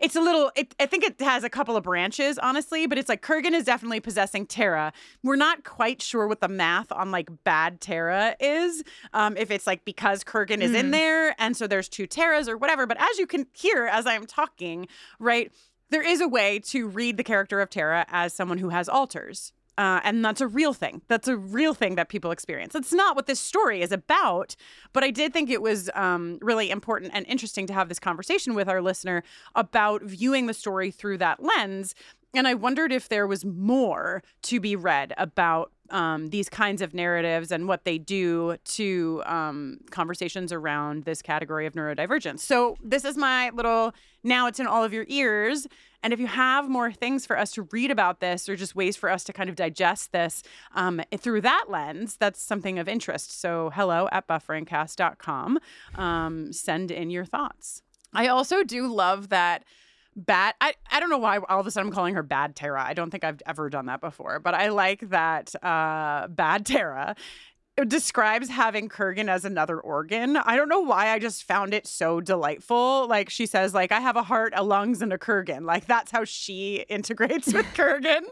[0.05, 3.09] it's a little it, I think it has a couple of branches honestly, but it's
[3.09, 4.93] like Kurgan is definitely possessing Tara.
[5.23, 8.85] We're not quite sure what the math on like bad Tara is.
[9.13, 12.57] Um if it's like because Kurgan is in there and so there's two Taras or
[12.57, 14.89] whatever, but as you can hear as I'm talking,
[15.19, 15.51] right?
[15.91, 19.53] There is a way to read the character of Tara as someone who has alters.
[19.77, 21.03] Uh, and that's a real thing.
[21.09, 22.75] That's a real thing that people experience.
[22.75, 24.55] It's not what this story is about,
[24.93, 28.55] but I did think it was um, really important and interesting to have this conversation
[28.55, 31.95] with our listener about viewing the story through that lens.
[32.35, 36.95] And I wondered if there was more to be read about um, these kinds of
[36.95, 42.41] narratives and what they do to um, conversations around this category of neurodivergence.
[42.41, 43.93] So, this is my little
[44.23, 45.67] now it's in all of your ears.
[46.03, 48.97] And if you have more things for us to read about this or just ways
[48.97, 50.43] for us to kind of digest this
[50.75, 53.39] um, through that lens, that's something of interest.
[53.39, 55.59] So, hello at bufferingcast.com.
[55.95, 57.83] Um, send in your thoughts.
[58.13, 59.65] I also do love that
[60.17, 62.85] bad I, I don't know why all of a sudden I'm calling her bad Tara.
[62.85, 67.17] I don't think I've ever done that before, but I like that uh bad Tara
[67.87, 70.37] describes having Kurgan as another organ.
[70.37, 73.09] I don't know why I just found it so delightful.
[73.09, 75.65] Like she says like I have a heart, a lungs and a Kurgan.
[75.65, 78.23] Like that's how she integrates with Kurgan.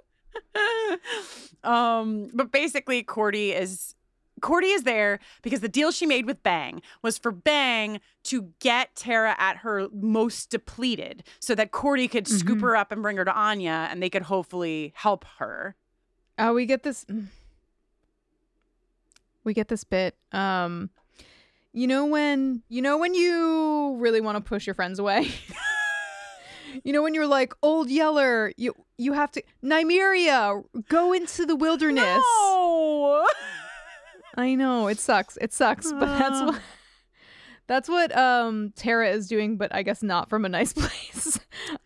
[1.64, 3.95] um but basically Cordy is
[4.42, 8.94] Cordy is there because the deal she made with Bang was for Bang to get
[8.94, 12.62] Tara at her most depleted so that Cordy could scoop Mhm.
[12.62, 15.74] her up and bring her to Anya and they could hopefully help her.
[16.38, 17.07] Oh, we get this.
[19.44, 20.16] We get this bit.
[20.33, 20.90] Um,
[21.72, 25.31] you know when you know when you really want to push your friends away.
[26.85, 31.57] you know when you're like old Yeller, you you have to Nymeria, go into the
[31.57, 32.22] wilderness.
[32.22, 33.26] No.
[34.37, 35.37] I know it sucks.
[35.40, 36.45] It sucks, but that's Uh.
[36.47, 36.61] what
[37.66, 41.38] that's what um Tara is doing, but I guess not from a nice place.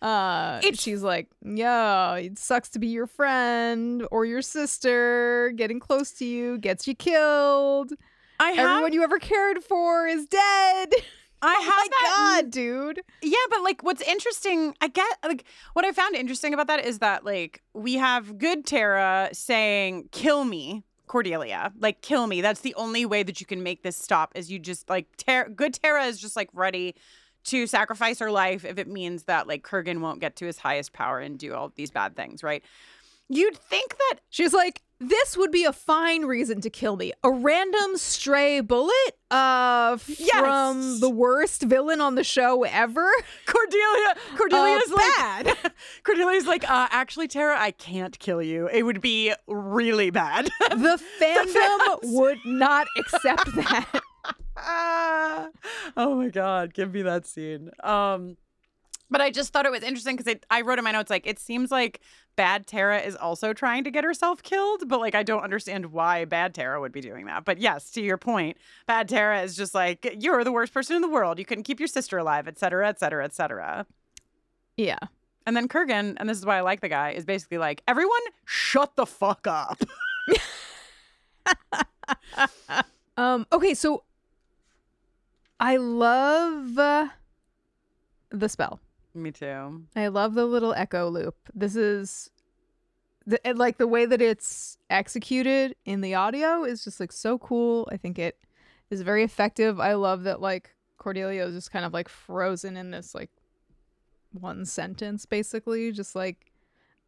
[0.02, 5.52] Uh It's- she's like, "Yeah, it sucks to be your friend or your sister.
[5.56, 7.92] Getting close to you gets you killed.
[8.38, 10.92] I have Everyone you ever cared for is dead."
[11.42, 13.02] I oh that god, dude.
[13.22, 17.00] Yeah, but like what's interesting, I get like what I found interesting about that is
[17.00, 21.72] that like we have good Tara saying, kill me, Cordelia.
[21.78, 22.40] Like kill me.
[22.40, 25.50] That's the only way that you can make this stop is you just like Tara
[25.50, 26.94] good Tara is just like ready
[27.44, 30.92] to sacrifice her life if it means that like Kurgan won't get to his highest
[30.92, 32.62] power and do all these bad things, right?
[33.28, 37.12] You'd think that She's like, "This would be a fine reason to kill me.
[37.22, 38.92] A random stray bullet
[39.30, 40.30] uh Yes.
[40.38, 43.08] from the worst villain on the show ever."
[43.46, 45.72] Cordelia Cordelia's like bad.
[46.04, 48.68] Cordelia's like, uh, actually, Tara, I can't kill you.
[48.68, 50.48] It would be really bad.
[50.70, 51.98] The fandom fans.
[52.04, 54.00] would not accept that.
[54.56, 55.48] Ah,
[55.96, 57.70] oh my god, give me that scene.
[57.82, 58.36] Um
[59.10, 61.38] but I just thought it was interesting because I wrote in my notes like it
[61.38, 62.00] seems like
[62.36, 66.24] bad Tara is also trying to get herself killed, but like I don't understand why
[66.24, 67.44] bad Tara would be doing that.
[67.44, 71.02] But yes, to your point, bad Tara is just like you're the worst person in
[71.02, 71.38] the world.
[71.38, 73.86] You couldn't keep your sister alive, et cetera, et cetera, et cetera.
[74.76, 74.98] Yeah.
[75.46, 78.20] And then Kurgan, and this is why I like the guy, is basically like everyone
[78.44, 79.82] shut the fuck up.
[83.16, 84.04] Um okay, so
[85.58, 87.08] I love uh,
[88.30, 88.80] the spell.
[89.16, 89.84] Me too.
[89.96, 91.36] I love the little echo loop.
[91.54, 92.30] This is
[93.26, 97.88] the, like the way that it's executed in the audio is just like so cool.
[97.90, 98.38] I think it
[98.90, 99.80] is very effective.
[99.80, 103.30] I love that like Cordelia is just kind of like frozen in this like
[104.32, 106.52] one sentence basically, just like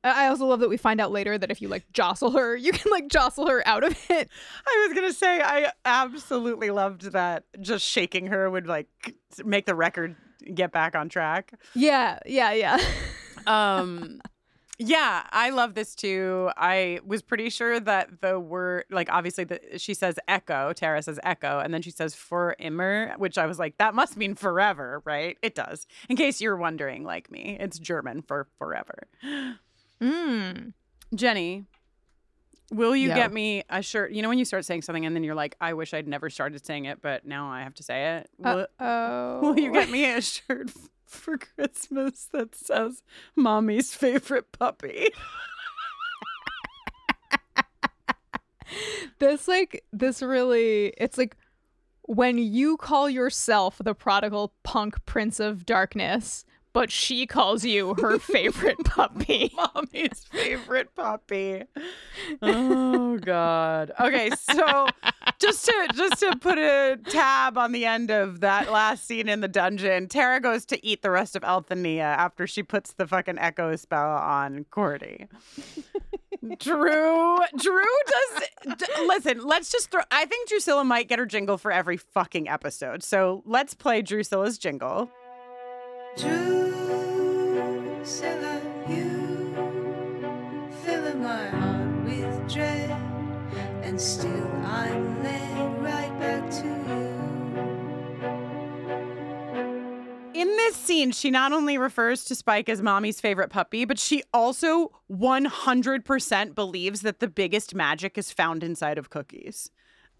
[0.03, 2.57] I I also love that we find out later that if you like jostle her,
[2.57, 4.31] you can like jostle her out of it.
[4.67, 7.45] I was gonna say I absolutely loved that.
[7.61, 8.89] Just shaking her would like
[9.45, 10.17] make the record
[10.55, 11.53] get back on track.
[11.75, 12.79] Yeah, yeah, yeah.
[13.47, 14.21] Um,
[14.79, 16.51] yeah, I love this too.
[16.57, 20.73] I was pretty sure that the word, like obviously, the, she says echo.
[20.73, 24.17] Tara says echo, and then she says for immer, which I was like, that must
[24.17, 25.37] mean forever, right?
[25.43, 25.87] It does.
[26.09, 29.09] In case you're wondering, like me, it's German for forever.
[30.01, 30.73] mm.
[31.15, 31.65] Jenny,
[32.71, 33.15] will you Yo.
[33.15, 34.13] get me a shirt?
[34.13, 36.31] You know when you start saying something and then you're like, I wish I'd never
[36.31, 38.31] started saying it, but now I have to say it.
[38.39, 39.41] Will, Oh.
[39.43, 40.71] will you get me a shirt
[41.07, 43.03] for Christmas that says
[43.37, 45.09] "Mommy's favorite puppy"?
[49.19, 51.37] this like this really it's like
[52.03, 56.45] when you call yourself the prodigal punk prince of darkness
[56.79, 61.65] but she calls you her favorite puppy Mommy's favorite puppy.
[62.41, 63.91] Oh God.
[63.99, 64.87] Okay, so
[65.41, 69.41] just to just to put a tab on the end of that last scene in
[69.41, 73.41] the dungeon, Tara goes to eat the rest of Althania after she puts the fucking
[73.41, 75.27] echo spell on Cordy.
[76.59, 78.77] Dru, Dru does.
[78.77, 80.03] D- listen, let's just throw.
[80.13, 83.03] I think Drusilla might get her jingle for every fucking episode.
[83.03, 85.11] So let's play Drusilla's jingle.
[100.35, 104.25] In this scene, she not only refers to Spike as mommy's favorite puppy, but she
[104.35, 109.71] also 100% believes that the biggest magic is found inside of cookies.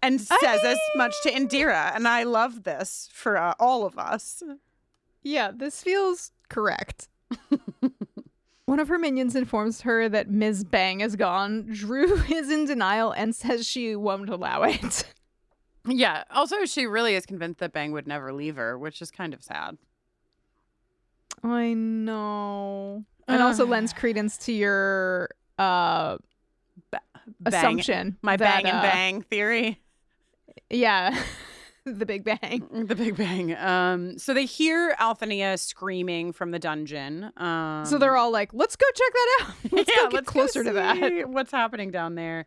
[0.01, 1.93] And says as much to Indira.
[1.93, 4.41] And I love this for uh, all of us.
[5.23, 7.09] Yeah this feels correct
[8.65, 13.11] one of her minions informs her that ms bang is gone dru is in denial
[13.11, 15.05] and says she won't allow it
[15.87, 16.23] Yeah.
[16.29, 19.41] Also, she really is convinced that Bang would never leave her, which is kind of
[19.41, 19.77] sad.
[21.41, 26.17] i know and also lends credence to your uh
[26.91, 27.01] Bang,
[27.45, 29.79] assumption My that, bang and uh, bang theory.
[30.69, 31.17] Yeah.
[31.97, 32.67] The Big Bang.
[32.87, 33.55] The Big Bang.
[33.55, 37.31] Um, so they hear Althea screaming from the dungeon.
[37.37, 39.55] Um, so they're all like, let's go check that out.
[39.71, 41.29] Let's yeah, go get let's closer to that.
[41.29, 42.45] What's happening down there?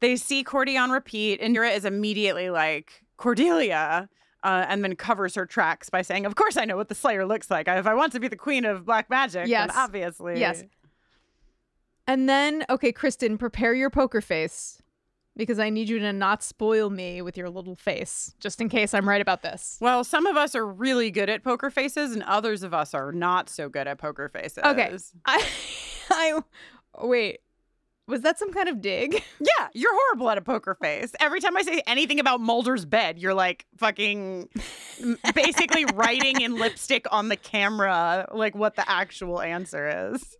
[0.00, 4.08] They see Cordy on repeat, and Yura is immediately like Cordelia,
[4.42, 7.26] uh, and then covers her tracks by saying, "Of course, I know what the Slayer
[7.26, 7.68] looks like.
[7.68, 9.68] If I want to be the queen of black magic, Yes.
[9.68, 10.64] then obviously, Yes.
[12.06, 14.79] And then, okay, Kristin, prepare your poker face
[15.40, 18.92] because I need you to not spoil me with your little face, just in case
[18.92, 19.78] I'm right about this.
[19.80, 23.10] Well, some of us are really good at poker faces, and others of us are
[23.10, 24.62] not so good at poker faces.
[24.62, 24.94] Okay.
[25.24, 25.46] I,
[26.10, 26.40] I,
[27.02, 27.40] wait,
[28.06, 29.24] was that some kind of dig?
[29.40, 31.12] Yeah, you're horrible at a poker face.
[31.18, 34.50] Every time I say anything about Mulder's bed, you're like fucking
[35.34, 40.36] basically writing in lipstick on the camera, like what the actual answer is.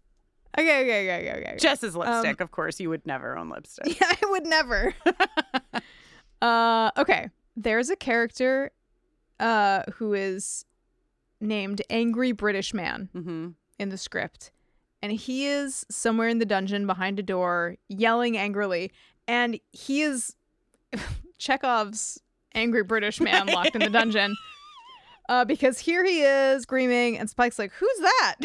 [0.59, 1.41] Okay, okay, okay, okay.
[1.41, 1.57] okay.
[1.59, 2.81] Jess's lipstick, of course.
[2.81, 3.87] You would never own lipstick.
[4.01, 4.95] Yeah, I would never.
[6.43, 7.31] uh, okay.
[7.57, 8.73] There's a character
[9.39, 10.65] uh, who is
[11.41, 14.51] named Angry British Man hmm in the script.
[15.03, 18.93] And he is somewhere in the dungeon behind a door yelling angrily.
[19.27, 20.37] And he is
[21.39, 22.21] Chekhov's
[22.55, 24.37] angry British man locked in the dungeon.
[25.31, 28.37] Uh, because here he is screaming, and Spike's like, Who's that?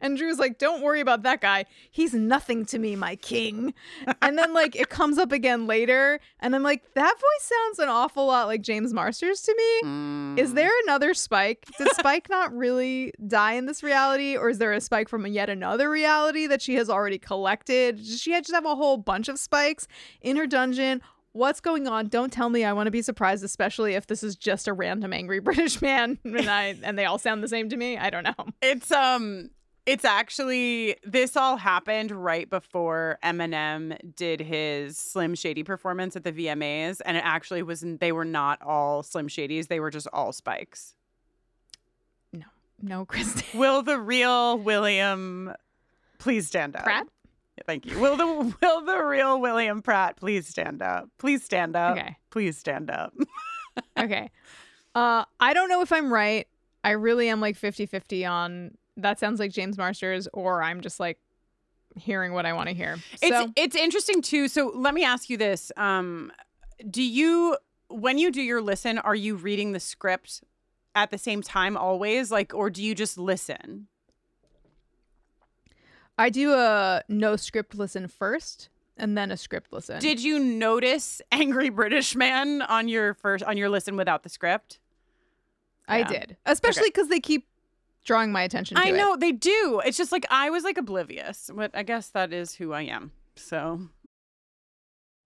[0.00, 1.64] And Dru's like, Don't worry about that guy.
[1.90, 3.74] He's nothing to me, my king.
[4.22, 6.20] And then, like, it comes up again later.
[6.40, 9.88] And I'm like, That voice sounds an awful lot like James Marsters to me.
[9.88, 10.38] Mm.
[10.38, 11.66] Is there another Spike?
[11.78, 14.36] Did Spike not really die in this reality?
[14.36, 17.96] Or is there a Spike from yet another reality that she has already collected?
[17.96, 19.86] Does she just have a whole bunch of Spikes
[20.20, 21.00] in her dungeon?
[21.32, 22.08] What's going on?
[22.08, 22.64] Don't tell me.
[22.64, 26.18] I want to be surprised, especially if this is just a random angry British man
[26.24, 27.98] and I and they all sound the same to me.
[27.98, 28.46] I don't know.
[28.62, 29.50] It's um
[29.86, 36.32] it's actually this all happened right before Eminem did his Slim Shady performance at the
[36.32, 40.32] VMAs and it actually was they were not all Slim Shadys, they were just all
[40.32, 40.94] spikes.
[42.32, 42.46] No,
[42.82, 43.54] no, Kristin.
[43.58, 45.54] Will the real William
[46.18, 46.84] please stand up?
[46.84, 47.06] Pratt?
[47.64, 47.98] Thank you.
[47.98, 51.08] Will the will the real William Pratt please stand up?
[51.18, 51.96] Please stand up.
[51.96, 52.16] Okay.
[52.30, 53.14] Please stand up.
[53.98, 54.30] Okay.
[54.94, 56.48] Uh I don't know if I'm right.
[56.82, 61.18] I really am like 50-50 on that sounds like James Marsters or I'm just like
[61.96, 62.98] hearing what I want to hear.
[63.22, 64.48] It's so it's interesting too.
[64.48, 66.32] So let me ask you this: um,
[66.88, 67.56] Do you,
[67.88, 70.42] when you do your listen, are you reading the script
[70.94, 73.88] at the same time always, like, or do you just listen?
[76.18, 80.00] I do a no script listen first and then a script listen.
[80.00, 84.78] Did you notice "Angry British Man" on your first on your listen without the script?
[85.88, 86.08] I Yeah.
[86.08, 86.36] did.
[86.46, 87.46] Especially because they keep
[88.06, 88.96] drawing my attention to I it.
[88.96, 89.82] know they do.
[89.84, 93.12] It's just like I was like oblivious, but I guess that is who I am.
[93.36, 93.88] So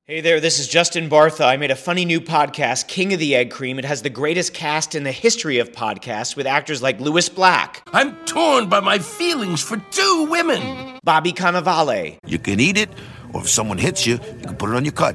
[0.04, 1.44] Hey there, this is Justin Bartha.
[1.46, 3.78] I made a funny new podcast, King of the Egg Cream.
[3.78, 7.82] It has the greatest cast in the history of podcasts with actors like Lewis Black,
[7.92, 10.98] I'm torn by my feelings for two women.
[11.04, 12.88] Bobby Cannavale, You can eat it,
[13.32, 15.14] or if someone hits you, you can put it on your cut.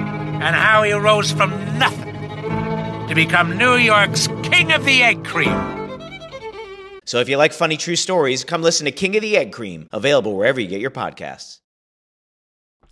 [0.41, 2.13] and how he rose from nothing
[3.07, 5.79] to become New York's King of the Egg Cream.
[7.05, 9.87] So if you like funny true stories, come listen to King of the Egg Cream,
[9.91, 11.59] available wherever you get your podcasts.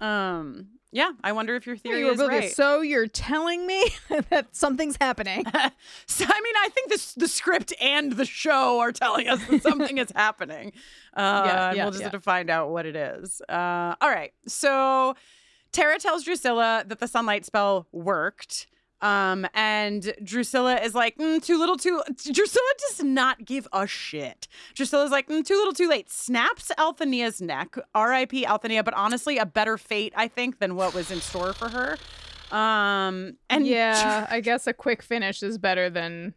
[0.02, 2.52] um, yeah, I wonder if your theory you were is right.
[2.52, 3.90] So you're telling me
[4.32, 5.46] that something's happening.
[6.08, 9.62] So, I mean, I think this the script and the show are telling us that
[9.62, 10.74] something is happening.
[11.16, 12.06] Uh, Yeah, and yeah, we'll just yeah.
[12.08, 13.40] have to find out what it is.
[13.48, 14.34] Uh, all right.
[14.48, 15.16] So
[15.72, 18.68] Tara tells Drusilla that the sunlight spell worked.
[19.02, 22.02] Um, and Drusilla is like, mm, too little, too.
[22.34, 24.48] Drusilla does not give a shit.
[24.76, 26.10] Drusilla's like, mm, too little, too late.
[26.10, 27.78] Snaps Althenia's neck.
[27.96, 28.46] R.I.P.
[28.46, 31.98] Althenia, but honestly, a better fate, I think, than what was in store for her.
[32.52, 36.34] Um, and yeah, I guess a quick finish is better than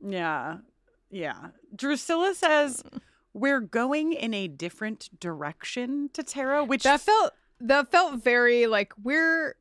[0.00, 0.58] Yeah.
[1.10, 1.48] Yeah.
[1.74, 2.82] Drusilla says
[3.34, 8.92] we're going in a different direction to Tara, which that felt that felt very like
[9.02, 9.56] we're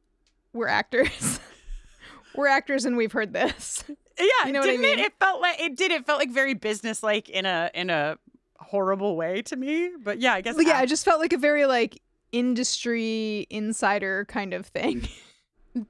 [0.53, 1.39] we're actors.
[2.35, 3.83] we're actors and we've heard this.
[4.19, 4.95] yeah, you know what I didn't it?
[4.97, 4.99] mean?
[5.05, 5.91] It felt like it did.
[5.91, 8.17] It felt like very businesslike in a in a
[8.59, 9.91] horrible way to me.
[10.01, 13.47] But yeah, I guess But yeah, I act- just felt like a very like industry
[13.49, 15.07] insider kind of thing.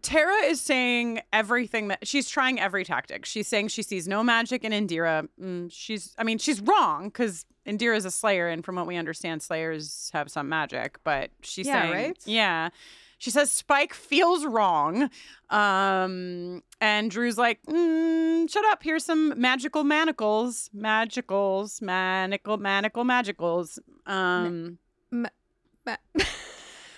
[0.01, 3.25] Tara is saying everything that she's trying every tactic.
[3.25, 5.27] She's saying she sees no magic in Indira.
[5.41, 8.95] Mm, she's, I mean, she's wrong because Indira is a Slayer, and from what we
[8.95, 10.97] understand, Slayers have some magic.
[11.03, 12.17] But she's Yeah, saying, right?
[12.25, 12.69] yeah.
[13.17, 15.09] She says Spike feels wrong,
[15.49, 18.83] um, and Dru's like, mm, "Shut up!
[18.83, 24.79] Here's some magical manacles, magicals, manacle, manacle, magicals." Um,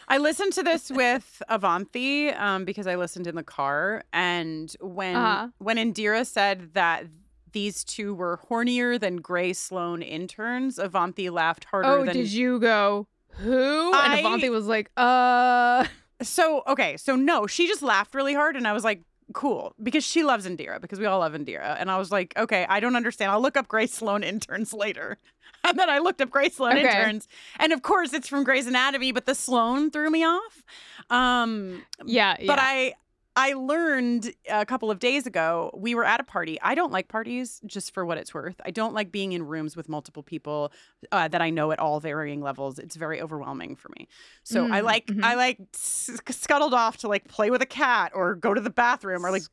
[0.07, 5.15] I listened to this with Avanti um, because I listened in the car, and when
[5.15, 5.47] Uh-huh.
[5.57, 7.05] when Indira said that
[7.51, 12.13] these two were hornier than Grey Sloan interns, Avanti laughed harder Oh, than.
[12.15, 13.07] did you go?
[13.39, 13.93] Who?
[13.93, 15.85] And Avanti was like, uh.
[16.21, 19.01] So okay, so no, she just laughed really hard, and I was like,
[19.33, 22.65] cool, because she loves Indira, because we all love Indira, and I was like, okay,
[22.69, 23.31] I don't understand.
[23.31, 25.17] I'll look up Grey Sloan interns later.
[25.63, 26.87] And then I looked up Grey Sloan Okay.
[26.87, 27.27] interns,
[27.59, 30.63] and of course it's from Grey's Anatomy, but the Sloan threw me off.
[31.09, 32.57] Um, Yeah, but.
[32.59, 32.93] I
[33.37, 36.59] I learned a couple of days ago we were at a party.
[36.61, 38.59] I don't like parties, just for what it's worth.
[38.65, 40.71] I don't like being in rooms with multiple people
[41.11, 42.79] uh, that I know at all varying levels.
[42.79, 44.07] It's very overwhelming for me.
[44.43, 45.23] So I Mm, like mhm.
[45.23, 48.71] I like s- scuttled off to like play with a cat or go to the
[48.71, 49.43] bathroom or like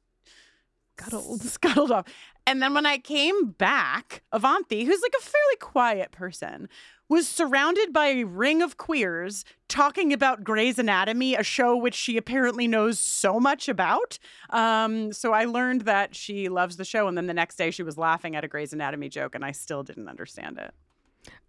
[0.97, 1.43] Scuttled.
[1.43, 2.07] scuttled off.
[2.47, 6.69] And then when I came back, Avanti, who's like a fairly quiet person,
[7.09, 12.17] was surrounded by a ring of queers talking about Grey's Anatomy, a show which she
[12.17, 14.19] apparently knows so much about.
[14.51, 17.09] Um, so I learned that she loves the show.
[17.09, 19.53] And then the next day she was laughing at a Grey's Anatomy joke, and I
[19.53, 20.73] still didn't understand it.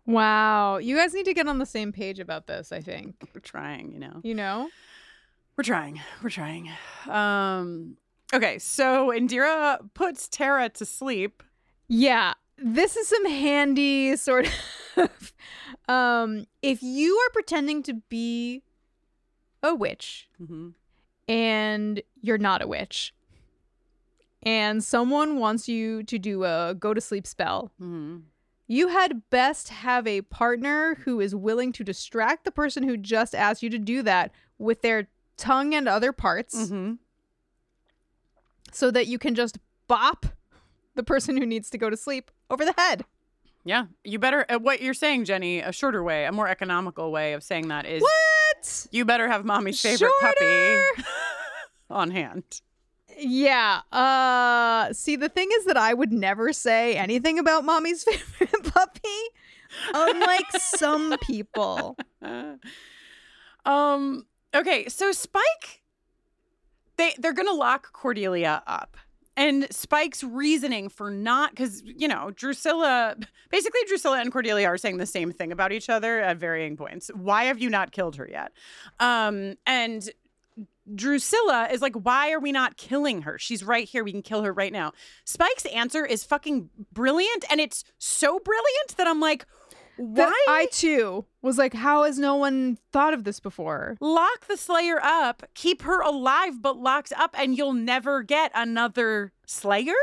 [0.05, 0.77] Wow.
[0.77, 3.15] You guys need to get on the same page about this, I think.
[3.33, 4.21] We're trying, you know.
[4.23, 4.69] You know?
[5.57, 6.01] We're trying.
[6.21, 6.69] We're trying.
[7.09, 7.97] Um,
[8.33, 11.43] okay, so Indira puts Tara to sleep.
[11.87, 12.33] Yeah.
[12.57, 14.47] This is some handy sort
[14.97, 15.33] of
[15.89, 18.63] um if you are pretending to be
[19.61, 20.69] a witch Mm-hmm.
[21.27, 23.13] and you're not a witch
[24.43, 28.19] and someone wants you to do a go to sleep spell Mm-hmm.
[28.67, 33.35] you had best have a partner who is willing to distract the person who just
[33.35, 35.07] asked you to do that with their
[35.37, 36.93] tongue and other parts Mm-hmm.
[38.71, 39.57] So that you can just
[39.87, 40.25] bop
[40.95, 43.05] the person who needs to go to sleep over the head.
[43.63, 44.45] Yeah, you better.
[44.47, 47.85] Uh, what you're saying, Jenny, a shorter way, a more economical way of saying that
[47.85, 48.87] is What?
[48.91, 50.35] you better have mommy's favorite Shorter!
[50.39, 51.03] puppy
[51.89, 52.61] on hand.
[53.17, 53.81] Yeah.
[53.91, 58.03] Uh see the thing is that I would never say anything about mommy's
[58.33, 59.19] favorite puppy.
[59.93, 61.97] Unlike some people.
[63.65, 64.25] Um.
[64.55, 65.81] Okay, so Spike,
[66.97, 68.97] they they're gonna lock Cordelia up.
[69.37, 73.17] And Spike's reasoning for not, because, you know, Drusilla,
[73.51, 77.11] basically, Drusilla and Cordelia are saying the same thing about each other at varying points.
[77.13, 78.53] Why have you not killed her yet?
[79.01, 80.09] Um, and
[80.93, 83.37] Drusilla is like, why are we not killing her?
[83.37, 84.05] She's right here.
[84.05, 84.93] We can kill her right now.
[85.25, 87.43] Spike's answer is fucking brilliant.
[87.49, 89.45] And it's so brilliant that I'm like,
[89.97, 90.45] why?
[90.47, 93.97] I too was like, how has no one thought of this before?
[93.99, 99.31] lock the Slayer up, keep her alive but locked up, and you'll never get another
[99.45, 99.93] Slayer?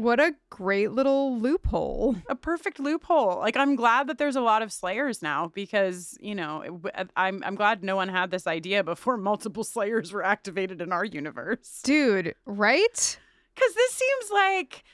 [0.00, 2.16] What a great little loophole.
[2.30, 3.36] A perfect loophole.
[3.38, 7.04] Like I'm glad that there's a lot of Slayers now because you know w- uh,
[7.16, 11.04] I'm I'm glad no one had this idea before multiple Slayers were activated in our
[11.04, 11.80] universe.
[11.82, 13.18] Dude, right?
[13.54, 14.84] Because this seems like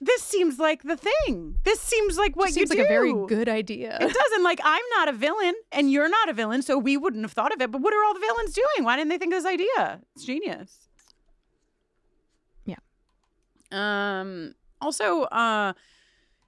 [0.00, 1.56] this seems like the thing.
[1.64, 2.68] This seems like what you're doing.
[2.68, 3.96] Seems you like a very good idea.
[4.00, 7.22] It doesn't like I'm not a villain and you're not a villain, so we wouldn't
[7.22, 7.70] have thought of it.
[7.70, 8.84] But what are all the villains doing?
[8.84, 10.00] Why didn't they think of this idea?
[10.14, 10.88] It's genius.
[12.66, 12.76] Yeah.
[13.70, 14.54] Um.
[14.80, 15.72] Also, uh,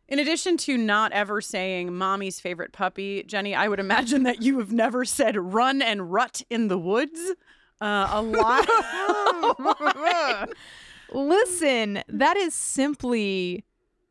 [0.09, 4.59] in addition to not ever saying "mommy's favorite puppy," Jenny, I would imagine that you
[4.59, 7.21] have never said "run and rut in the woods."
[7.81, 8.69] Uh, a lot.
[11.13, 13.65] Listen, that is simply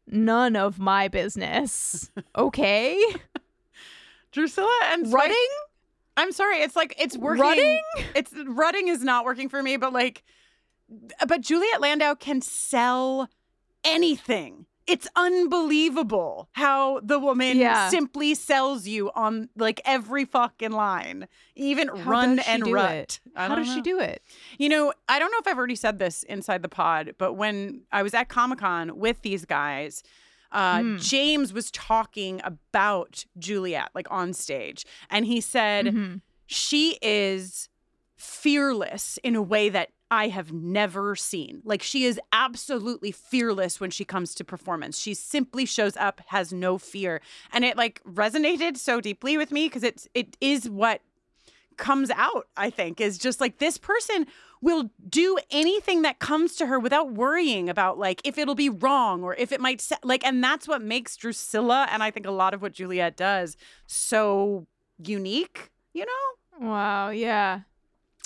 [0.08, 2.12] none of my business.
[2.38, 3.02] Okay?
[4.32, 5.48] Drusilla and Rutting?
[6.18, 6.58] I'm sorry.
[6.58, 7.42] It's like it's working.
[7.42, 7.82] Rutting?
[8.14, 10.24] It's rutting is not working for me, but like,
[11.26, 13.30] but Juliet Landau can sell
[13.86, 14.66] anything.
[14.88, 17.90] It's unbelievable how the woman Yeah.
[17.90, 23.20] simply sells you on like every fucking line, even How run and rut.
[23.36, 24.22] How does she do it?
[24.60, 27.82] You know, I don't know if I've already said this inside the pod, but when
[27.92, 30.04] I was at Comic Con with these guys,
[30.52, 30.98] uh, Hmm.
[30.98, 36.22] James was talking about Juliet, like on stage, and he said Mhm.
[36.46, 37.70] she is
[38.16, 41.62] fearless in a way that I have never seen.
[41.66, 45.00] Like she is absolutely fearless when she comes to performance.
[45.00, 49.68] She simply shows up, has no fear, and it like resonated so deeply with me
[49.68, 51.02] because it's it is what
[51.78, 54.28] comes out, I think, is just like this person
[54.62, 59.24] will do anything that comes to her without worrying about like if it'll be wrong
[59.24, 62.32] or if it might sa- like and that's what makes Drusilla and I think a
[62.32, 64.66] lot of what Juliet does so
[64.98, 66.68] unique, you know?
[66.68, 67.62] Wow, yeah.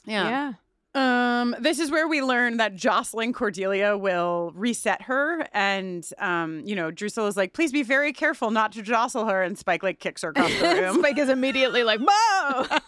[0.05, 0.29] Yeah.
[0.29, 0.53] Yeah.
[0.95, 6.75] Um, this is where we learn that jostling Cordelia will reset her, and um, you
[6.75, 10.23] know, Drusilla's like, "Please be very careful not to jostle her," and Spike like kicks
[10.23, 10.95] her across the room.
[10.97, 12.63] Spike is immediately like, "Whoa!"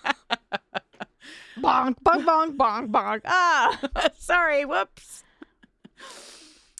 [1.59, 3.21] bonk, bonk, bonk, bonk, bonk.
[3.25, 3.79] Ah.
[4.17, 4.65] Sorry.
[4.65, 5.23] Whoops.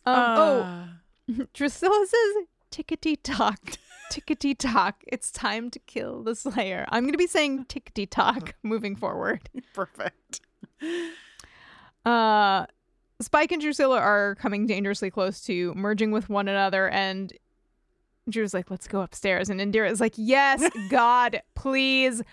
[0.06, 0.36] Um, Uh.
[0.40, 3.60] oh, Drusilla says, "Tickety tock,
[4.12, 5.04] tickety tock.
[5.08, 9.50] It's time to kill the Slayer." I'm gonna be saying tickety tock moving forward.
[9.76, 10.42] Perfect.
[12.04, 12.66] Uh,
[13.22, 17.32] Spike and Drusilla are coming dangerously close to merging with one another, and
[18.30, 22.24] Dru's like, "Let's go upstairs," and Indira is like, "Yes, God, please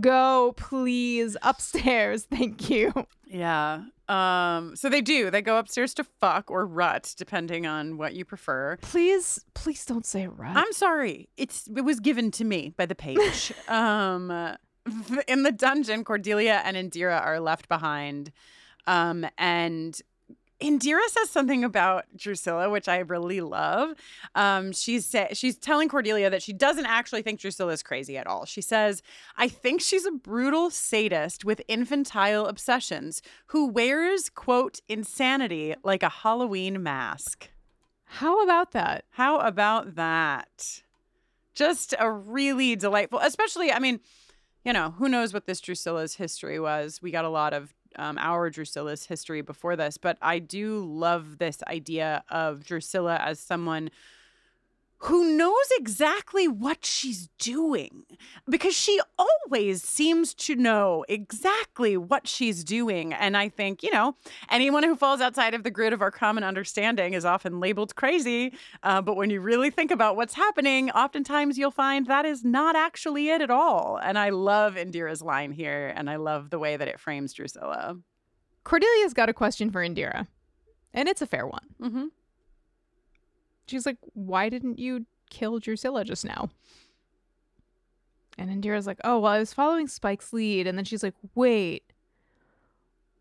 [0.00, 2.92] go, please upstairs, thank you."
[3.26, 3.82] Yeah.
[4.08, 4.76] Um.
[4.76, 5.32] So they do.
[5.32, 8.78] They go upstairs to fuck or rut, depending on what you prefer.
[8.82, 10.56] Please, please don't say rut.
[10.56, 11.28] I'm sorry.
[11.36, 13.52] It's it was given to me by the page.
[13.68, 14.56] um,
[15.28, 18.32] in the dungeon, Cordelia and Indira are left behind,
[18.86, 20.00] um, and
[20.60, 23.90] Indira says something about Drusilla, which I really love.
[24.34, 28.46] Um, she's she's telling Cordelia that she doesn't actually think Drusilla is crazy at all.
[28.46, 29.02] She says,
[29.36, 36.08] "I think she's a brutal sadist with infantile obsessions who wears quote insanity like a
[36.08, 37.50] Halloween mask."
[38.06, 39.04] How about that?
[39.10, 40.82] How about that?
[41.54, 44.00] Just a really delightful, especially, I mean,
[44.66, 47.00] you know, who knows what this Drusilla's history was.
[47.00, 51.38] We got a lot of um, our Drusilla's history before this, but I do love
[51.38, 53.90] this idea of Drusilla as someone
[54.98, 58.04] who knows exactly what she's doing
[58.48, 63.12] because she always seems to know exactly what she's doing.
[63.12, 64.16] And I think, you know,
[64.50, 68.54] anyone who falls outside of the grid of our common understanding is often labeled crazy.
[68.82, 72.74] Uh, but when you really think about what's happening, oftentimes you'll find that is not
[72.74, 74.00] actually it at all.
[74.02, 77.98] And I love Indira's line here, and I love the way that it frames Drusilla.
[78.64, 80.26] Cordelia's got a question for Indira,
[80.94, 81.66] and it's a fair one.
[81.80, 82.06] Mm-hmm.
[83.66, 86.50] She's like, "Why didn't you kill Drusilla just now?"
[88.38, 91.82] And Indira's like, "Oh, well, I was following Spike's lead." And then she's like, "Wait,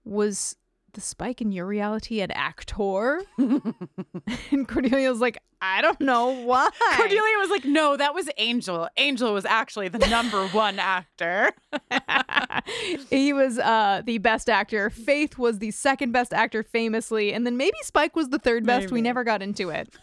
[0.04, 0.56] was
[0.94, 7.38] the Spike in your reality an actor?" and Cordelia's like, "I don't know why." Cordelia
[7.40, 8.88] was like, no, that was Angel.
[8.98, 11.52] Angel was actually the number one actor.
[13.10, 14.90] he was uh, the best actor.
[14.90, 18.92] Faith was the second best actor, famously, and then maybe Spike was the third best.
[18.92, 19.94] We never got into it.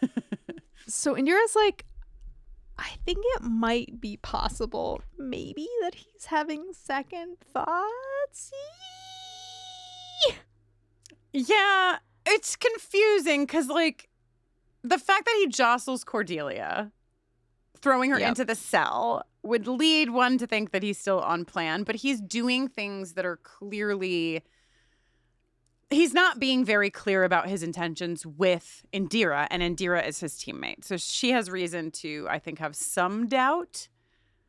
[0.92, 1.84] So Indira's like,
[2.78, 8.52] I think it might be possible, maybe that he's having second thoughts.
[11.32, 14.08] Yeah, it's confusing because, like,
[14.82, 16.92] the fact that he jostles Cordelia,
[17.80, 18.28] throwing her Yep.
[18.28, 22.20] into the cell, would lead one to think that he's still on plan, but he's
[22.20, 24.42] doing things that are clearly.
[25.92, 30.84] He's not being very clear about his intentions with Indira, and Indira is his teammate.
[30.84, 33.88] So she has reason to, I think, have some doubt.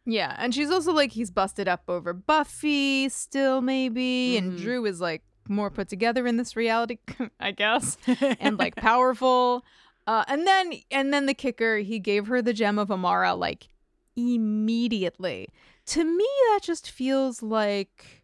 [0.06, 4.62] Yeah, and she's also like he's busted up over Buffy still maybe, and Mhm.
[4.62, 6.98] Dru is like more put together in this reality,
[7.40, 7.98] I guess,
[8.40, 9.64] and like powerful.
[10.06, 13.70] Uh, and then and then the kicker, he gave her the gem of Amara like
[14.16, 15.48] immediately.
[15.88, 18.24] To me, that just feels like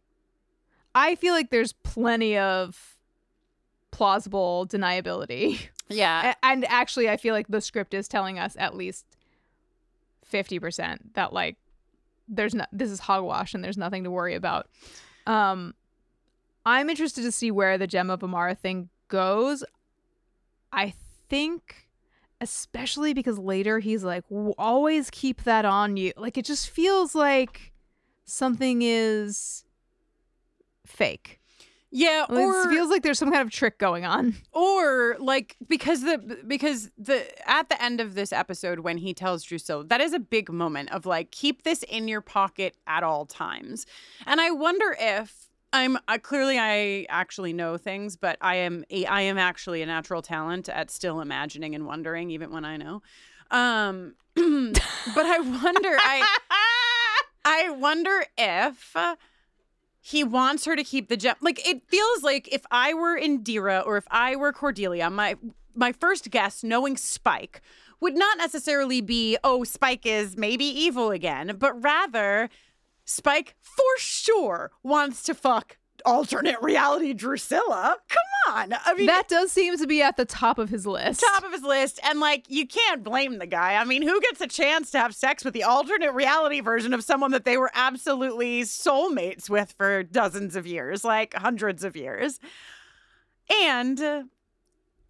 [0.95, 2.97] I feel like there's plenty of
[3.92, 5.60] plausible deniability.
[5.90, 6.36] Yeah.
[6.44, 9.06] And actually, I feel like the script is telling us at least
[10.24, 11.58] fifty percent that like
[12.28, 14.68] there's no this is hogwash and there's nothing to worry about.
[15.26, 15.74] Um,
[16.66, 19.64] I'm interested to see where the gem of Amara thing goes.
[20.72, 20.94] I
[21.30, 21.88] think,
[22.40, 24.24] especially because later he's like,
[24.58, 26.14] always keep that on you.
[26.16, 27.72] Like it just feels like
[28.26, 29.66] something is
[30.86, 31.39] fake.
[31.92, 34.36] Yeah, or it feels like there's some kind of trick going on.
[34.54, 39.44] or like because the because the at the end of this episode when he tells
[39.44, 43.26] Drusilla that is a big moment of like keep this in your pocket at all
[43.26, 43.86] times
[44.26, 49.06] and i wonder if i'm uh, clearly i actually know things but i am a,
[49.06, 53.02] i am actually a natural talent at still imagining and wondering even when i know
[53.52, 56.38] um but i wonder i
[57.46, 58.96] i wonder if
[60.02, 61.36] he wants her to keep the gem.
[61.41, 65.36] Like it feels like if I were Indira or if I were Cordelia, my
[65.76, 67.62] my first guess, knowing Spike,
[68.02, 72.50] would not necessarily be, oh, Spike is maybe evil again, but rather
[73.06, 77.97] Spike for sure wants to fuck alternate reality Drusilla.
[78.08, 78.74] Come on.
[78.86, 81.22] I mean, that does seem to be at the top of his list.
[81.22, 82.00] top of his list.
[82.04, 83.76] And like, you can't blame the guy.
[83.76, 87.04] I mean, who gets a chance to have sex with the alternate reality version of
[87.04, 92.39] someone that they were absolutely soulmates with for dozens of years, like hundreds of years?
[93.64, 94.24] And uh,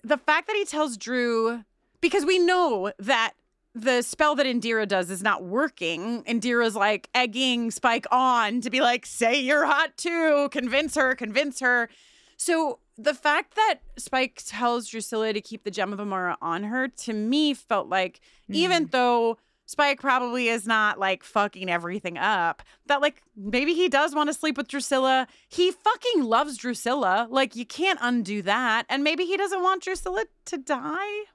[0.03, 1.63] the fact that he tells Dru,
[2.01, 3.33] because we know that
[3.75, 6.23] the spell that Indira does is not working.
[6.23, 11.59] Indira's like egging Spike on to be like, say you're hot too, convince her, convince
[11.59, 11.89] her.
[12.37, 16.87] So the fact that Spike tells Drusilla to keep the gem of Amara on her,
[16.87, 18.91] to me, felt like even mm.
[18.91, 24.27] though Spike probably is not like fucking everything up, that like maybe he does want
[24.27, 25.27] to sleep with Drusilla.
[25.47, 27.27] He fucking loves Drusilla.
[27.29, 28.85] Like you can't undo that.
[28.89, 31.25] And maybe he doesn't want Drusilla to die.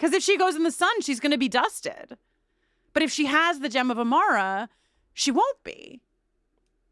[0.00, 2.16] Because if she goes in the sun, she's going to be dusted.
[2.94, 4.70] But if she has the gem of Amara,
[5.12, 6.00] she won't be.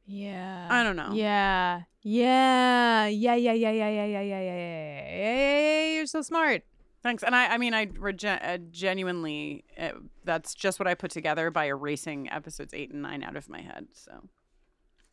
[0.07, 0.69] Yeah.
[0.71, 1.13] I don't know.
[1.15, 1.83] Yeah.
[2.03, 3.07] Yeah.
[3.07, 3.35] Yeah.
[3.35, 3.53] Yeah.
[3.53, 3.71] Yeah.
[3.71, 3.89] Yeah.
[3.89, 4.05] Yeah.
[4.05, 4.05] Yeah.
[4.05, 4.21] Yeah.
[4.21, 4.41] Yeah.
[4.41, 5.07] Yeah.
[5.11, 5.17] Yeah.
[5.89, 5.95] Yeah.
[5.95, 6.65] You're so smart.
[7.03, 7.23] Thanks.
[7.23, 9.93] And I, I mean, I regen- uh, genuinely, uh,
[10.25, 13.63] that's just what I put together by erasing episodes eight and nine out of my
[13.63, 13.87] head.
[13.95, 14.25] So,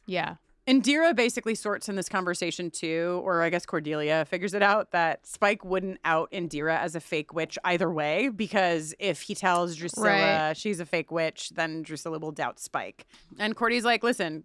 [0.05, 0.35] Yeah.
[0.67, 5.25] Indira basically sorts in this conversation too, or I guess Cordelia figures it out that
[5.27, 10.07] Spike wouldn't out Indira as a fake witch either way, because if he tells Drusilla
[10.47, 10.57] Right.
[10.57, 13.05] she's a fake witch, then Drusilla will doubt Spike.
[13.37, 14.43] And Cordy's like, listen,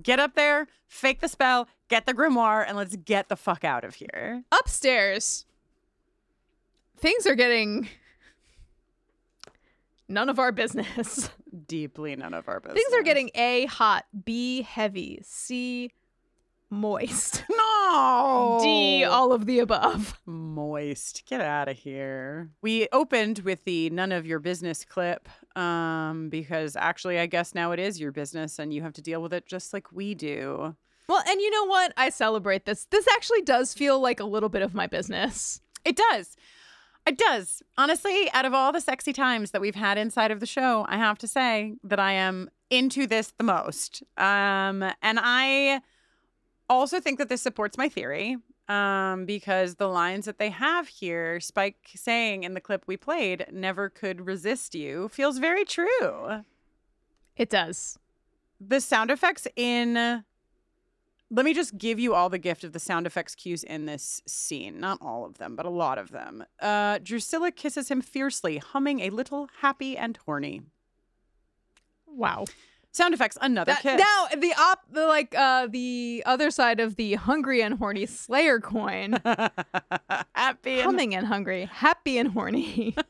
[0.00, 3.82] get up there, fake the spell, get the grimoire, and let's get the fuck out
[3.82, 4.44] of here.
[4.52, 5.44] Upstairs,
[6.96, 7.88] things are getting
[10.08, 11.30] none of our business.
[11.66, 12.82] Deeply none of our business.
[12.82, 15.90] Things are getting A, hot, B, heavy, C,
[16.70, 20.20] moist, no D, all of the above.
[20.26, 21.24] moist.
[21.26, 22.50] Get out of here.
[22.60, 27.72] We opened with the none of your business clip um because actually I guess now
[27.72, 30.76] it is your business and you have to deal with it just like we do.
[31.08, 31.94] Well, and you know what?
[31.96, 32.86] I celebrate this.
[32.90, 35.62] This actually does feel like a little bit of my business.
[35.84, 36.36] It does.
[37.08, 37.62] It does.
[37.78, 40.98] Honestly, out of all the sexy times that we've had inside of the show, I
[40.98, 44.02] have to say that I am into this the most.
[44.18, 45.80] Um, and I
[46.68, 48.36] also think that this supports my theory
[48.68, 53.46] um, because the lines that they have here, Spike saying in the clip we played,
[53.50, 56.44] never could resist you, feels very true.
[57.38, 57.98] It does.
[58.60, 60.24] The sound effects in.
[61.30, 64.22] Let me just give you all the gift of the sound effects cues in this
[64.26, 64.80] scene.
[64.80, 66.44] Not all of them, but a lot of them.
[66.60, 70.62] Uh, Drusilla kisses him fiercely, humming a little happy and horny.
[72.06, 72.46] Wow.
[72.92, 73.98] Sound effects, another That- kiss.
[74.00, 78.58] now the op the like uh the other side of the hungry and horny slayer
[78.58, 79.12] coin.
[80.34, 82.96] happy and humming and hungry, happy and horny.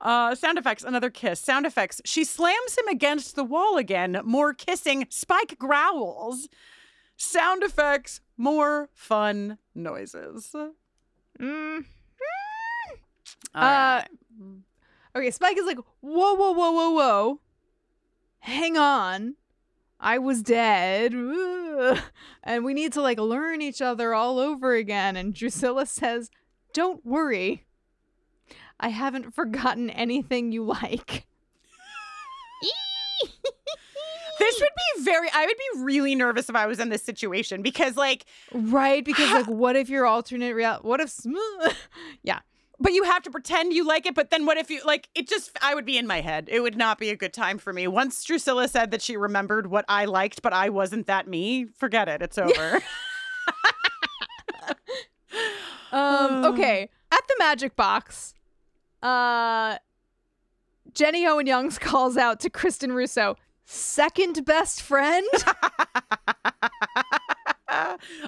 [0.00, 1.40] Uh, sound effects, another kiss.
[1.40, 2.00] Sound effects.
[2.04, 4.20] She slams him against the wall again.
[4.24, 5.06] More kissing.
[5.10, 6.48] Spike growls.
[7.16, 10.54] Sound effects, more fun noises.
[11.40, 11.84] Mm.
[13.54, 14.06] Uh, right.
[15.16, 17.40] Okay, Spike is like, whoa, whoa, whoa, whoa, whoa.
[18.40, 19.34] Hang on.
[20.00, 21.12] I was dead.
[22.44, 25.16] And we need to like learn each other all over again.
[25.16, 26.30] And Drusilla says,
[26.72, 27.66] Don't worry.
[28.80, 31.26] I haven't forgotten anything you like.
[34.38, 37.60] This would be very, I would be really nervous if I was in this situation
[37.60, 39.04] because, like, Right?
[39.04, 41.34] Because like what if your alternate real what if sm-
[42.22, 42.38] Yeah.
[42.78, 44.14] but you have to pretend you like it.
[44.14, 46.48] But then what if you, like, it just, I would be in my head.
[46.52, 47.88] It would not be a good time for me.
[47.88, 52.08] Once Drusilla said that she remembered what I liked, but I wasn't that me, forget
[52.08, 52.22] it.
[52.22, 52.80] It's over.
[55.90, 56.88] Um, okay.
[57.10, 58.34] At the magic box,
[59.02, 59.78] uh
[60.94, 65.26] Jenny Owen Youngs calls out to Kristin Russo, second best friend.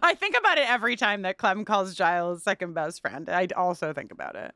[0.02, 3.28] I think about it every time that Clem calls Giles second best friend.
[3.28, 4.54] I also think about it.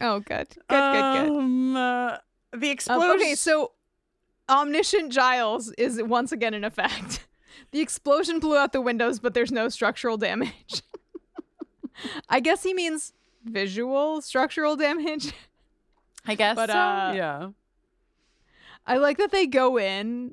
[0.00, 0.48] oh, good.
[0.48, 1.36] Good, good, good.
[1.36, 2.16] Um, uh,
[2.52, 3.10] the Um, explosion.
[3.16, 3.72] okay, so
[4.48, 7.26] omniscient Giles is once again in effect.
[7.72, 10.82] The explosion blew out the windows, but there's no structural damage.
[12.28, 13.12] I guess he means
[13.44, 15.32] visual structural damage.
[16.26, 16.56] I guess.
[16.56, 16.76] but, so.
[16.76, 17.48] uh, yeah.
[18.86, 20.32] I like that they go in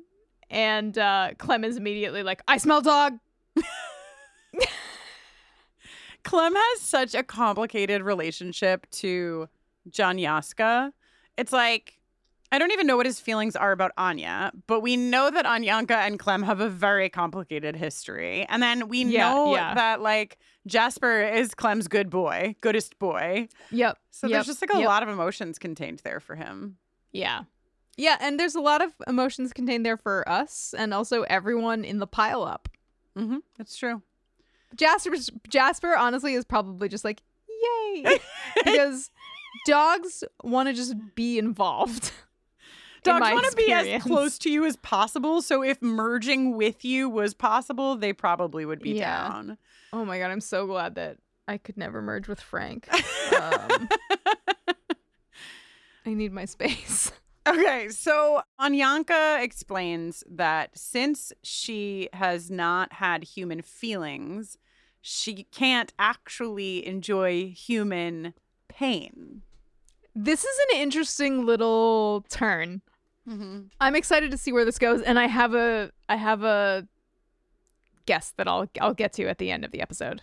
[0.50, 3.18] and uh Clem is immediately like, I smell dog.
[6.24, 9.48] Clem has such a complicated relationship to
[9.90, 10.92] Janyaska.
[11.36, 11.97] It's like
[12.50, 15.90] I don't even know what his feelings are about Anya, but we know that Anyanka
[15.90, 18.46] and Clem have a very complicated history.
[18.48, 19.74] And then we Yeah, know yeah.
[19.74, 23.48] that like Jasper is Clem's good boy, goodest boy.
[23.70, 23.98] Yep.
[24.10, 24.88] So yep, there's just like a yep.
[24.88, 26.78] lot of emotions contained there for him.
[27.12, 27.42] Yeah.
[27.98, 31.98] Yeah, and there's a lot of emotions contained there for us and also everyone in
[31.98, 32.68] the pile up.
[33.16, 33.38] Mm-hmm.
[33.58, 34.02] That's true.
[34.76, 38.20] Jasper's Jasper honestly is probably just like, yay.
[38.64, 39.10] because
[39.66, 42.12] dogs want to just be involved.
[43.02, 45.40] Dogs want to be as close to you as possible.
[45.42, 49.28] So if merging with you was possible, they probably would be Yeah.
[49.28, 49.58] down.
[49.92, 52.88] Oh my god, I'm so glad that I could never merge with Frank.
[53.40, 53.88] Um,
[56.06, 57.12] I need my space.
[57.46, 64.58] Okay, so Anyanka explains that since she has not had human feelings,
[65.00, 68.34] she can't actually enjoy human
[68.68, 69.40] pain.
[70.14, 72.82] This is an interesting little turn.
[73.28, 73.58] Mm-hmm.
[73.80, 76.86] I'm excited to see where this goes, and I have a I have a
[78.06, 80.22] guess that I'll I'll get to at the end of the episode.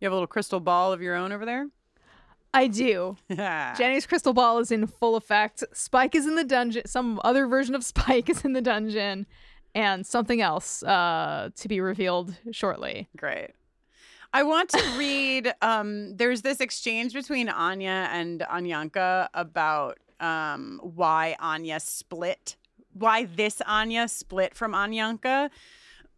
[0.00, 1.68] You have a little crystal ball of your own over there?
[2.52, 3.16] I do.
[3.30, 5.62] Jenny's crystal ball is in full effect.
[5.72, 6.82] Spike is in the dungeon.
[6.86, 9.26] Some other version of Spike is in the dungeon,
[9.74, 13.08] and something else uh, to be revealed shortly.
[13.16, 13.50] Great.
[14.34, 15.52] I want to read.
[15.60, 22.56] Um, there's this exchange between Anya and Anyanka about um, why Anya split,
[22.92, 25.50] why this Anya split from Anyanka.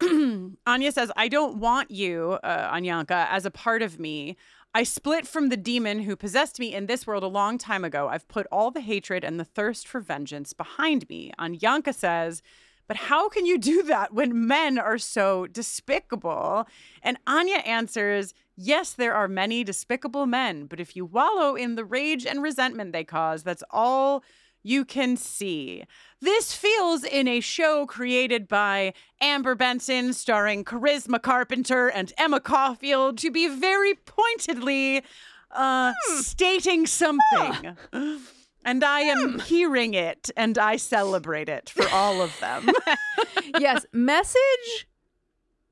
[0.66, 4.36] Anya says, I don't want you, uh, Anyanka, as a part of me.
[4.76, 8.08] I split from the demon who possessed me in this world a long time ago.
[8.08, 11.32] I've put all the hatred and the thirst for vengeance behind me.
[11.38, 12.42] Anyanka says,
[12.86, 16.66] but how can you do that when men are so despicable?
[17.02, 21.84] And Anya answers, Yes, there are many despicable men, but if you wallow in the
[21.84, 24.22] rage and resentment they cause, that's all
[24.62, 25.84] you can see.
[26.20, 33.18] This feels in a show created by Amber Benson, starring Charisma Carpenter and Emma Caulfield,
[33.18, 35.02] to be very pointedly
[35.50, 37.76] uh, stating something.
[38.64, 42.70] And I am hearing it and I celebrate it for all of them.
[43.58, 44.88] yes, message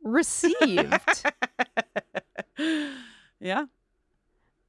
[0.03, 1.25] received.
[3.41, 3.65] yeah.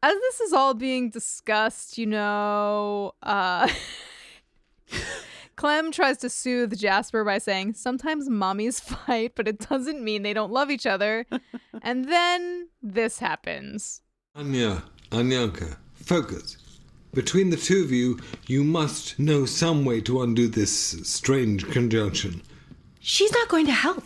[0.02, 3.68] As this is all being discussed, you know, uh
[5.56, 10.34] Clem tries to soothe Jasper by saying, Sometimes mommies fight, but it doesn't mean they
[10.34, 11.26] don't love each other.
[11.82, 14.02] and then this happens.
[14.36, 16.58] Anya, Anyanka, focus.
[17.14, 20.72] Between the two of you, you must know some way to undo this
[21.08, 22.42] strange conjunction.
[23.00, 24.04] She's not going to help.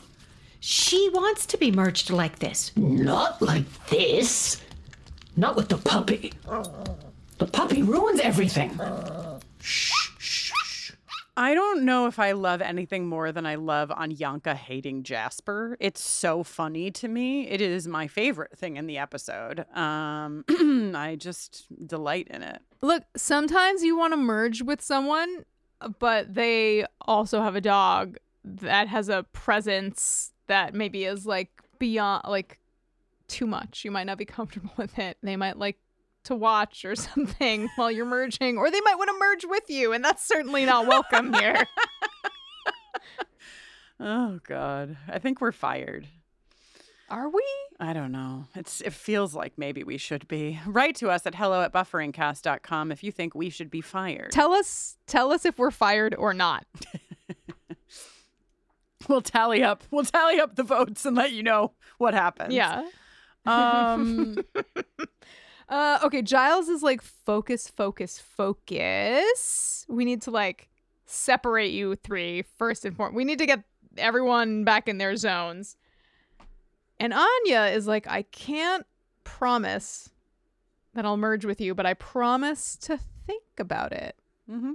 [0.59, 2.75] She wants to be merged like this.
[2.75, 4.61] Not like this.
[5.37, 6.33] Not with the puppy.
[7.37, 8.77] The puppy ruins everything.
[11.37, 15.77] I don't know if I love anything more than I love Anyanka hating Jasper.
[15.79, 17.47] It's so funny to me.
[17.47, 19.63] It is my favorite thing in the episode.
[19.75, 20.45] Um,
[20.95, 22.59] I just delight in it.
[22.81, 25.45] Look, sometimes you want to merge with someone,
[25.99, 32.23] but they also have a dog that has a presence that maybe is like beyond,
[32.27, 32.59] like
[33.27, 33.85] too much.
[33.85, 35.17] You might not be comfortable with it.
[35.21, 35.77] They might like
[36.27, 39.91] to watch or something while you're merging, or they might want to merge with you,
[39.93, 41.65] and that's certainly not welcome here.
[43.99, 46.07] Oh God, I think we're fired.
[47.09, 47.43] Are we?
[47.79, 48.45] I don't know.
[48.53, 50.59] It's it feels like maybe we should be.
[50.67, 54.31] Write to us at hello at bufferingcast.com if you think we should be fired.
[54.31, 56.67] Tell us tell us if we're fired or not.
[59.07, 59.83] we'll tally up.
[59.89, 62.53] We'll tally up the votes and let you know what happens.
[62.53, 62.87] Yeah.
[63.47, 64.37] Um
[65.69, 69.85] Uh okay, Giles is like focus, focus, focus.
[69.89, 70.69] We need to like
[71.05, 73.15] separate you three first and foremost.
[73.15, 73.63] We need to get
[73.97, 75.75] everyone back in their zones.
[76.99, 78.85] And Anya is like, I can't
[79.23, 80.09] promise
[80.93, 84.15] that I'll merge with you, but I promise to think about it.
[84.49, 84.73] Mm-hmm.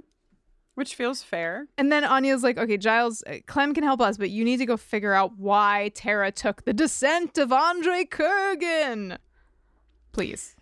[0.75, 1.67] Which feels fair.
[1.77, 4.65] And then Anya's like, okay, Giles, uh, Clem can help us, but you need to
[4.65, 9.17] go figure out why Tara took the descent of Andre Kurgan.
[10.13, 10.55] Please.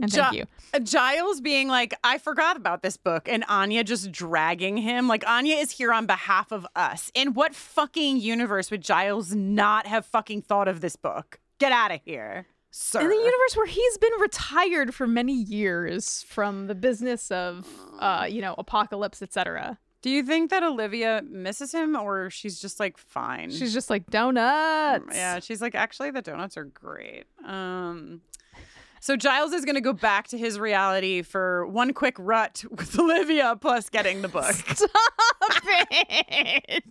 [0.00, 0.80] And thank Gi- you.
[0.80, 5.08] Giles being like, I forgot about this book, and Anya just dragging him.
[5.08, 7.10] Like, Anya is here on behalf of us.
[7.14, 11.40] In what fucking universe would Giles not have fucking thought of this book?
[11.58, 13.00] Get out of here, sir.
[13.00, 17.66] In the universe where he's been retired for many years from the business of,
[17.98, 19.78] uh, you know, apocalypse, etc.
[20.00, 23.50] Do you think that Olivia misses him, or she's just like fine?
[23.52, 25.14] She's just like donuts.
[25.14, 27.24] Yeah, she's like, actually, the donuts are great.
[27.44, 28.22] Um,
[29.02, 32.96] so Giles is going to go back to his reality for one quick rut with
[33.00, 34.44] Olivia, plus getting the book.
[34.74, 34.90] Stop
[35.90, 36.84] it,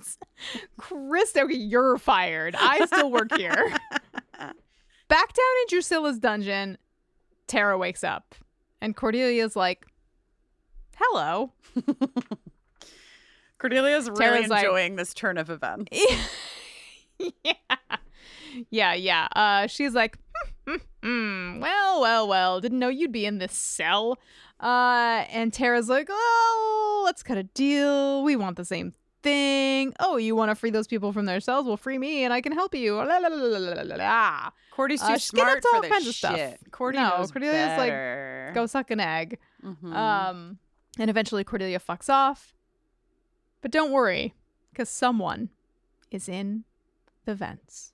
[0.75, 1.33] Chris.
[1.37, 2.53] Okay, you're fired.
[2.59, 3.53] I still work here.
[5.07, 6.77] Back down in Drusilla's dungeon,
[7.47, 8.35] Tara wakes up,
[8.81, 9.85] and Cordelia's like,
[10.97, 11.53] "Hello."
[13.57, 15.97] Cordelia's really Tara's like- enjoying this turn of events.
[17.17, 17.53] Yeah,
[18.69, 18.93] yeah.
[18.95, 19.27] yeah.
[19.33, 20.30] Uh, she's like, "Hmm, hmm, hmm,
[20.67, 22.61] well, well, well.
[22.61, 24.19] Didn't know you'd be in this cell.
[24.59, 28.23] Uh, and Tara's like, oh, let's cut a deal.
[28.23, 28.93] We want the same
[29.23, 29.93] thing.
[29.99, 31.65] Oh, you want to free those people from their cells?
[31.65, 32.95] Well, free me, and I can help you.
[32.95, 34.49] La, la, la.
[34.71, 36.35] Cordy's too Uh, smart for all this kinds of stuff.
[36.35, 36.59] shit.
[36.71, 38.43] Cordy no, knows Cordelia's better.
[38.47, 39.39] like, go suck an egg.
[39.63, 39.93] Mhm.
[39.95, 40.59] Um,
[40.99, 42.53] and eventually Cordelia fucks off.
[43.61, 44.33] But don't worry,
[44.71, 45.49] because someone
[46.09, 46.63] is in
[47.25, 47.93] the vents.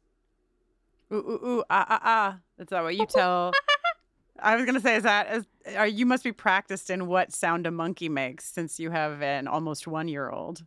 [1.11, 2.39] Ooh, ooh, ooh, ah, ah, ah.
[2.59, 3.53] Is that what you tell?
[4.39, 5.45] I was gonna say, is that is,
[5.75, 9.47] are you must be practiced in what sound a monkey makes since you have an
[9.47, 10.63] almost one year old.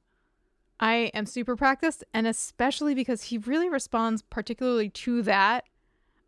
[0.81, 5.65] I am super practiced, and especially because he really responds particularly to that.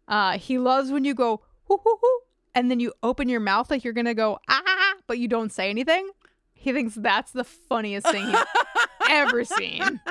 [0.07, 2.21] Uh, he loves when you go hoo hoo hoo,
[2.55, 5.71] and then you open your mouth like you're gonna go ah, but you don't say
[5.71, 6.11] anything.
[6.53, 8.37] He thinks that's the funniest thing he's
[9.09, 10.01] ever seen.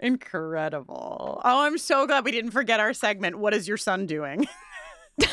[0.00, 1.40] Incredible.
[1.44, 3.38] Oh, I'm so glad we didn't forget our segment.
[3.38, 4.46] What is your son doing?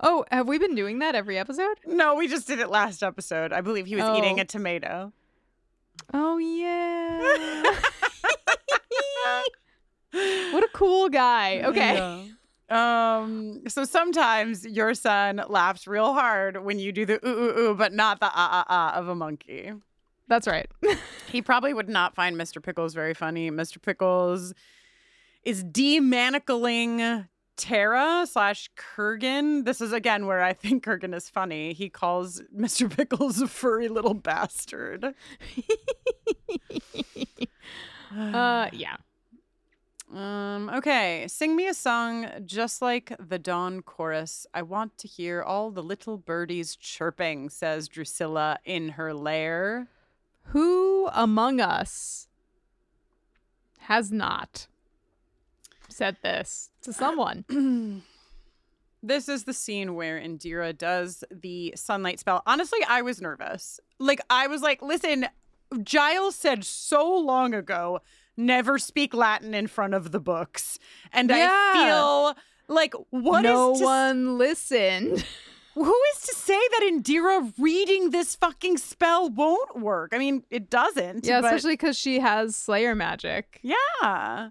[0.00, 1.76] Oh, have we been doing that every episode?
[1.86, 3.52] no, we just did it last episode.
[3.52, 4.42] I believe he was eating Oh.
[4.42, 5.12] a tomato.
[6.14, 7.74] Oh yeah.
[10.52, 11.62] what a cool guy.
[11.64, 12.30] Okay.
[12.70, 13.62] Um.
[13.68, 17.92] So sometimes your son laughs real hard when you do the ooh ooh ooh, but
[17.92, 19.72] not the ah ah ah of a monkey.
[20.32, 20.66] That's right.
[21.30, 22.62] he probably would not find Mr.
[22.62, 23.50] Pickles very funny.
[23.50, 23.82] Mr.
[23.82, 24.54] Pickles
[25.42, 27.28] is demanacling
[27.58, 29.66] Tara slash Kurgan.
[29.66, 31.74] This is again where I think Kurgan is funny.
[31.74, 32.88] He calls Mr.
[32.90, 35.04] Pickles a furry little bastard.
[38.16, 38.96] uh, yeah.
[40.14, 44.46] Um, okay, sing me a song just like the dawn chorus.
[44.54, 49.88] I want to hear all the little birdies chirping, says Drusilla in her lair.
[50.46, 52.28] Who among us
[53.80, 54.66] has not
[55.88, 58.02] said this to someone?
[59.04, 62.40] This is the scene where Indira does the sunlight spell.
[62.46, 63.80] Honestly, I was nervous.
[63.98, 65.26] Like, I was like, listen,
[65.82, 67.98] Giles said so long ago,
[68.36, 70.78] never speak Latin in front of the books.
[71.12, 71.50] And Yeah.
[71.50, 72.36] I feel
[72.72, 75.24] like, what is no one listened.
[75.74, 80.10] Who is to say that Indira reading this fucking spell won't work?
[80.12, 81.24] I mean, it doesn't.
[81.24, 83.58] Yeah, but- especially because she has Slayer magic.
[83.62, 84.50] Yeah.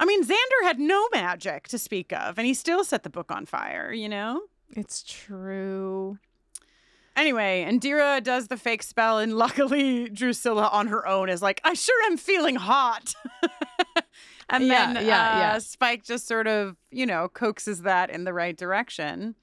[0.00, 3.32] I mean, Xander had no magic to speak of, and he still set the book
[3.32, 4.42] on fire, you know?
[4.76, 6.18] It's true.
[7.16, 11.74] Anyway, Indira does the fake spell, and luckily Drusilla on her own is like, I
[11.74, 13.12] sure am feeling hot.
[14.48, 15.58] and Yeah, then yeah, uh, yeah.
[15.58, 19.34] Spike just sort of, you know, coaxes that in the right direction.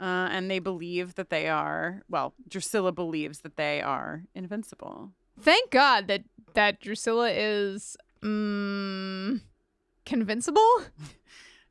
[0.00, 5.12] Uh, and they believe that they are, well, Drusilla believes that they are invincible.
[5.38, 6.22] Thank God that
[6.54, 9.40] that Drusilla is mm,
[10.06, 10.82] convincible.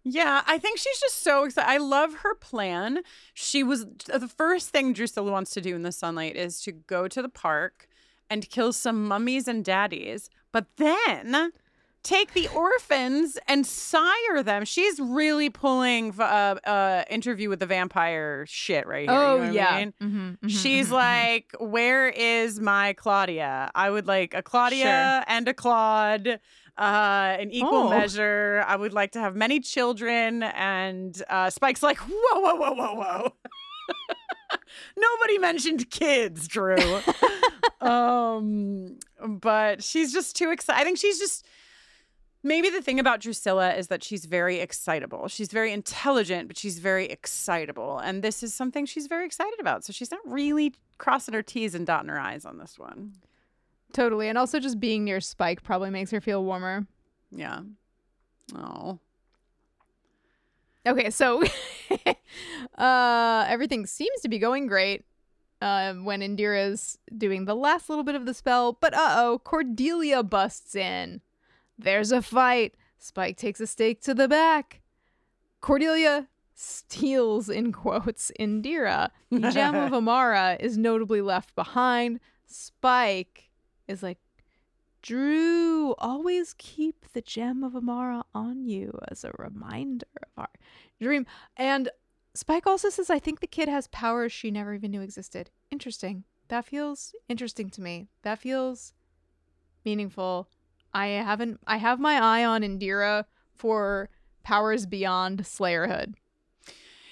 [0.03, 1.69] Yeah, I think she's just so excited.
[1.69, 3.01] I love her plan.
[3.33, 7.07] She was the first thing Drusilla wants to do in the sunlight is to go
[7.09, 7.87] to the park
[8.29, 11.51] and kill some mummies and daddies, but then
[12.03, 14.65] take the orphans and sire them.
[14.65, 16.23] She's really pulling uh,
[16.65, 19.17] uh, interview with the vampire shit right here.
[19.17, 19.77] you Oh, know what I yeah.
[19.79, 19.93] mean?
[20.01, 23.69] Mhm, mhm, She's mhm, like, where is my Claudia?
[23.75, 25.23] I would like a Claudia Sure.
[25.27, 26.39] and a Claude.
[26.77, 27.89] Uh, in equal Oh.
[27.89, 30.43] measure, I would like to have many children.
[30.43, 33.33] And uh, Spike's like, whoa, whoa, whoa, whoa, whoa.
[34.97, 36.77] Nobody mentioned kids, Dru.
[37.81, 38.97] um,
[39.27, 40.79] but she's just too excited.
[40.79, 41.45] I think she's just
[42.43, 45.27] maybe the thing about Drusilla is that she's very excitable.
[45.27, 49.83] She's very intelligent, but she's very excitable, and this is something she's very excited about.
[49.83, 53.13] So she's not really crossing her T's and dotting her I's on this one.
[53.93, 54.27] Totally.
[54.29, 56.85] And also just being near Spike probably makes her feel warmer.
[57.31, 57.61] Yeah.
[58.55, 58.99] Oh.
[60.85, 61.43] Okay, so
[62.77, 65.05] uh everything seems to be going great
[65.61, 70.75] uh, when Indira's doing the last little bit of the spell, but uh-oh, Cordelia busts
[70.75, 71.21] in.
[71.79, 72.75] There's a fight.
[72.97, 74.81] Spike takes a stake to the back.
[75.61, 79.09] Cordelia steals, in quotes, Indira.
[79.31, 82.19] The gem of Amara is notably left behind.
[82.45, 83.49] Spike
[83.87, 84.17] is like,
[85.01, 90.49] Dru, always keep the gem of Amara on you as a reminder of our
[91.01, 91.25] dream.
[91.55, 91.89] And
[92.33, 95.51] Spike also says, I think the kid has powers she never even knew existed.
[95.71, 96.25] Interesting.
[96.49, 98.09] That feels interesting to me.
[98.23, 98.93] That feels
[99.85, 100.49] meaningful.
[100.93, 103.25] I haven't, I have my eye on Indira
[103.55, 104.09] for
[104.43, 106.15] powers beyond Slayerhood.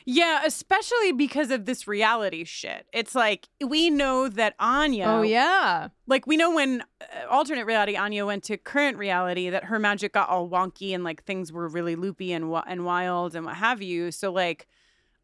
[0.10, 2.88] Yeah, especially because of this reality shit.
[2.94, 5.06] It's like we know that Anya.
[5.06, 5.90] Oh, yeah.
[6.08, 10.14] Like we know when uh, alternate reality Anya went to current reality that her magic
[10.14, 13.82] got all wonky and like things were really loopy and and wild and what have
[13.82, 14.12] you.
[14.12, 14.66] So like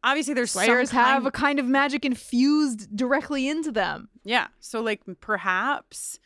[0.02, 4.10] obviously there's Slayers have a kind of magic infused directly into them.
[4.22, 4.48] Yeah.
[4.60, 6.18] So like perhaps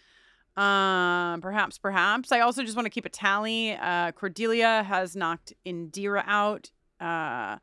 [0.58, 3.74] um perhaps perhaps I also just want to keep a tally.
[3.74, 6.70] Uh Cordelia has knocked Indira out.
[7.00, 7.58] Uh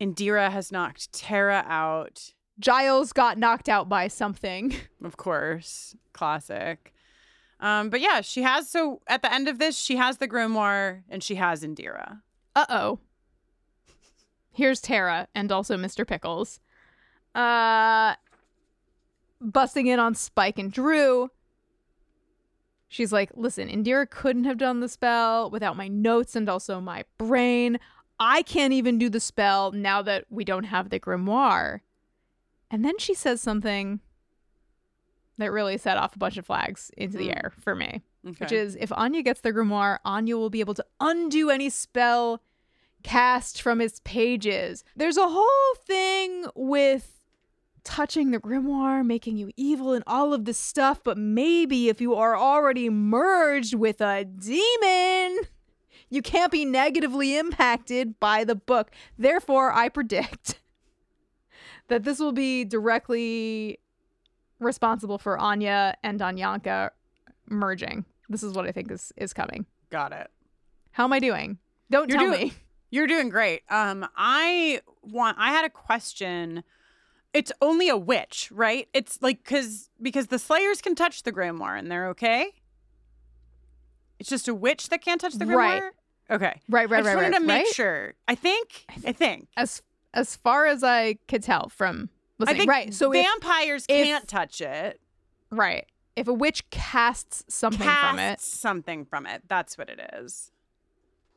[0.00, 2.32] Indira has knocked Tara out.
[2.58, 4.74] Giles got knocked out by something.
[5.04, 5.94] Of course.
[6.12, 6.92] Classic.
[7.60, 11.02] Um but yeah, she has so at the end of this she has the grimoire
[11.08, 12.22] and she has Indira.
[12.56, 12.98] Uh-oh.
[14.50, 16.04] Here's Tara and also Mr.
[16.04, 16.58] Pickles.
[17.34, 18.16] Uh
[19.40, 21.30] busting in on Spike and Dru.
[22.88, 27.04] She's like, listen, Indira couldn't have done the spell without my notes and also my
[27.18, 27.78] brain.
[28.20, 31.80] I can't even do the spell now that we don't have the grimoire.
[32.70, 34.00] And then she says something
[35.38, 37.36] that really set off a bunch of flags into the Mm.
[37.36, 38.02] air for me,
[38.38, 42.40] which is if Anya gets the grimoire, Anya will be able to undo any spell
[43.02, 44.82] cast from its pages.
[44.96, 47.20] There's a whole thing with
[47.86, 52.14] touching the grimoire, making you evil, and all of this stuff, but maybe if you
[52.14, 55.44] are already merged with a demon,
[56.10, 58.90] you can't be negatively impacted by the book.
[59.16, 60.58] Therefore, I predict
[61.88, 63.78] that this will be directly
[64.58, 66.90] responsible for Anya and Anyanka
[67.48, 68.04] merging.
[68.28, 69.66] This is what I think is is coming.
[69.90, 70.28] Got it.
[70.90, 71.58] How am I doing?
[71.90, 72.52] Don't You're tell doing- me.
[72.90, 73.62] You're doing great.
[73.68, 75.36] Um, I want.
[75.40, 76.62] I had a question.
[77.36, 78.88] It's only a witch, right?
[78.94, 82.52] It's like because because the Slayers can touch the grimoire and they're okay.
[84.18, 85.56] It's just a witch that can't touch the grimoire.
[85.56, 85.82] Right.
[86.30, 86.60] Okay.
[86.68, 87.74] Right, right, I just right, wanted right, to make right?
[87.74, 88.14] sure.
[88.26, 88.86] I think.
[89.06, 89.48] I think.
[89.56, 89.82] As
[90.14, 92.08] as far as I could tell from
[92.38, 92.94] listening, right.
[92.94, 95.00] So vampires if- can't touch it.
[95.50, 95.84] right.
[96.16, 99.42] If a witch casts something from it, Casts something from it.
[99.48, 100.50] That's what it is.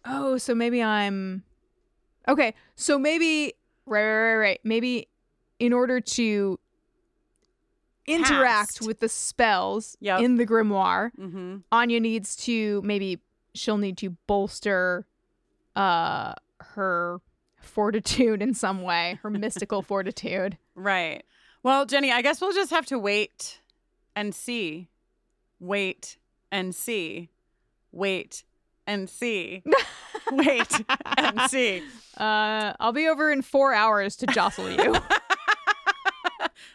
[0.05, 1.43] Oh, so maybe I'm
[2.29, 2.53] okay.
[2.77, 4.59] So maybe right, right, right, right.
[4.63, 5.08] Maybe
[5.59, 6.59] in order to
[8.07, 8.81] interact Cast.
[8.87, 10.21] with the spells Yep.
[10.21, 11.57] in the grimoire, Mm-hmm.
[11.71, 13.19] Anya needs to maybe
[13.53, 15.05] she'll need to bolster
[15.75, 16.33] uh
[16.75, 17.19] her
[17.61, 20.57] fortitude in some way, her mystical fortitude.
[20.75, 21.23] Right.
[21.61, 23.61] Well, Jenny, I guess we'll just have to wait
[24.15, 24.89] and see.
[25.59, 26.17] Wait
[26.51, 27.29] and see.
[27.91, 28.43] Wait
[28.87, 29.61] and see.
[30.31, 30.81] wait
[31.17, 31.83] and see.
[32.17, 34.95] Uh, I'll be over in four hours to jostle you.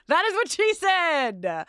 [0.08, 1.64] That is what she said.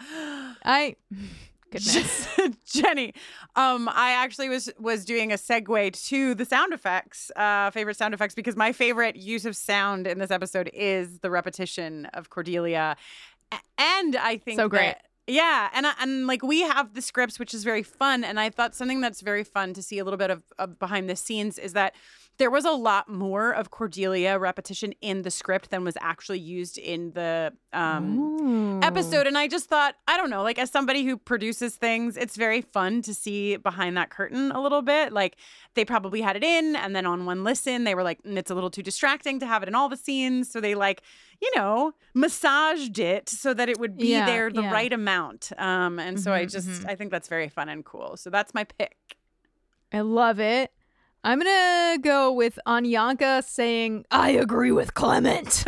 [0.66, 0.96] I
[1.72, 2.28] goodness.
[2.66, 3.14] Jenny,
[3.56, 8.14] um, I actually was was doing a segue to the sound effects, uh, favorite sound
[8.14, 12.96] effects, because my favorite use of sound in this episode is the repetition of Cordelia,
[13.78, 14.88] and I think So great.
[14.88, 18.52] that- yeah, and and like we have the scripts, which is very fun, and I
[18.52, 21.58] thought something that's very fun to see a little bit of, of behind the scenes
[21.58, 21.96] is that
[22.38, 26.78] there was a lot more of Cordelia repetition in the script than was actually used
[26.78, 28.36] in the um,
[28.82, 29.26] episode.
[29.28, 32.62] And I just thought, I don't know, like as somebody who produces things, it's very
[32.62, 35.14] fun to see behind that curtain a little bit.
[35.14, 35.38] Like
[35.76, 38.52] they probably had it in, and then on one listen, they were like, "Mm, it's
[38.52, 40.52] a little too distracting to have it in all the scenes.
[40.52, 41.02] So they like,
[41.42, 44.72] you know, massaged it so that it would be Yeah, there the yeah.
[44.74, 45.52] right amount.
[45.58, 46.90] Um, and so I Mhm, just, mhm.
[46.90, 48.18] I think that's very fun and cool.
[48.18, 48.96] So that's my pick.
[49.94, 50.72] I love it.
[51.26, 55.66] I'm gonna go with Anyanka saying, I agree with Clement.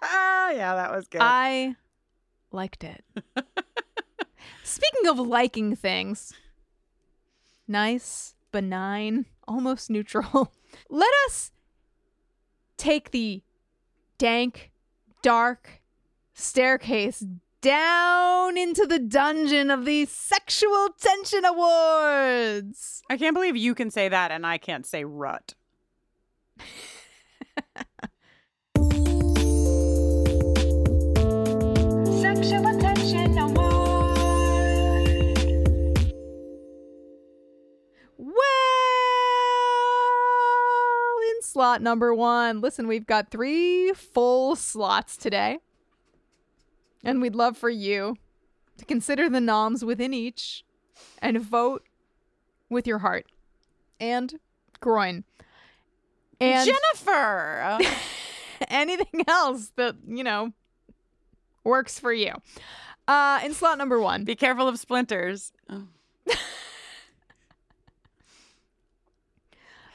[0.00, 1.20] Ah, yeah, that was good.
[1.20, 1.74] I
[2.52, 3.04] liked it.
[4.62, 6.32] Speaking of liking things,
[7.66, 10.52] nice, benign, almost neutral,
[10.88, 11.50] let us
[12.76, 13.42] take the
[14.18, 14.70] dank,
[15.20, 15.82] dark
[16.32, 17.24] staircase
[17.60, 23.02] down into the dungeon of the Sexual Tension Awards.
[23.10, 25.54] I can't believe you can say that and I can't say rut.
[32.20, 33.76] Sexual attention award.
[38.18, 38.36] Well,
[41.30, 45.58] in slot number one, listen, we've got three full slots today.
[47.06, 48.16] And we'd love for you
[48.78, 50.64] to consider the noms within each
[51.22, 51.84] and vote
[52.68, 53.26] with your heart
[54.00, 54.34] and
[54.80, 55.22] groin.
[56.40, 57.78] And Jennifer.
[58.68, 60.52] anything else that, you know,
[61.62, 62.32] works for you.
[63.06, 65.52] Uh, in slot number one, Be careful of splinters.
[65.70, 65.84] Oh.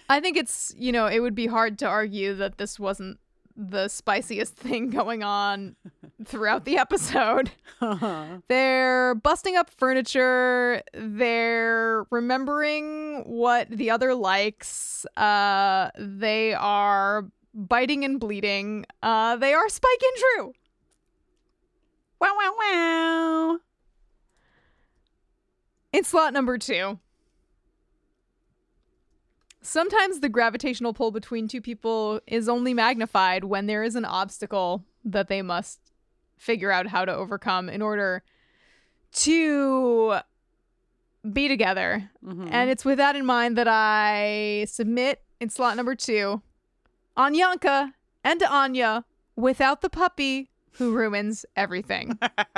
[0.10, 3.20] I think it's, you know, it would be hard to argue that this wasn't
[3.70, 5.76] the spiciest thing going on
[6.26, 7.52] throughout the episode.
[8.48, 10.82] They're busting up furniture.
[10.94, 15.06] They're remembering what the other likes.
[15.18, 18.86] Uh, they are biting and bleeding.
[19.02, 20.54] Uh, they are Spike and Dru.
[22.20, 23.60] Wow, wow, wow.
[25.94, 27.00] In slot number two.
[29.62, 34.84] Sometimes the gravitational pull between two people is only magnified when there is an obstacle
[35.06, 35.80] that they must
[36.38, 38.24] figure out how to overcome in order
[39.14, 40.16] to
[41.32, 42.10] be together.
[42.26, 42.48] Mm-hmm.
[42.52, 46.42] And it's with that in mind that I submit in slot number two
[47.16, 47.94] Anyanka
[48.24, 49.06] and Anya
[49.36, 52.18] without the puppy who ruins everything.
[52.22, 52.58] and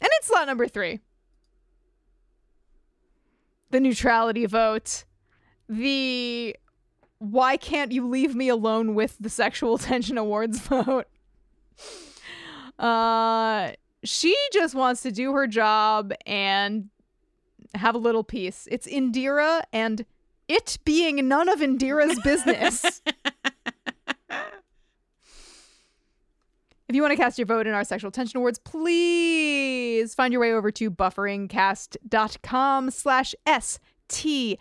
[0.00, 1.00] in slot number three
[3.74, 5.04] the neutrality vote,
[5.68, 6.54] the
[7.18, 11.08] why can't you leave me alone with the sexual tension awards vote.
[12.78, 13.72] Uh
[14.04, 16.88] she just wants to do her job and
[17.74, 18.68] have a little peace.
[18.70, 20.06] It's Indira and
[20.46, 23.02] it being none of Indira's business.
[26.86, 30.40] If you want to cast your vote in our Sexual Tension Awards, please find your
[30.40, 34.58] way over to bufferingcast.com slash STA,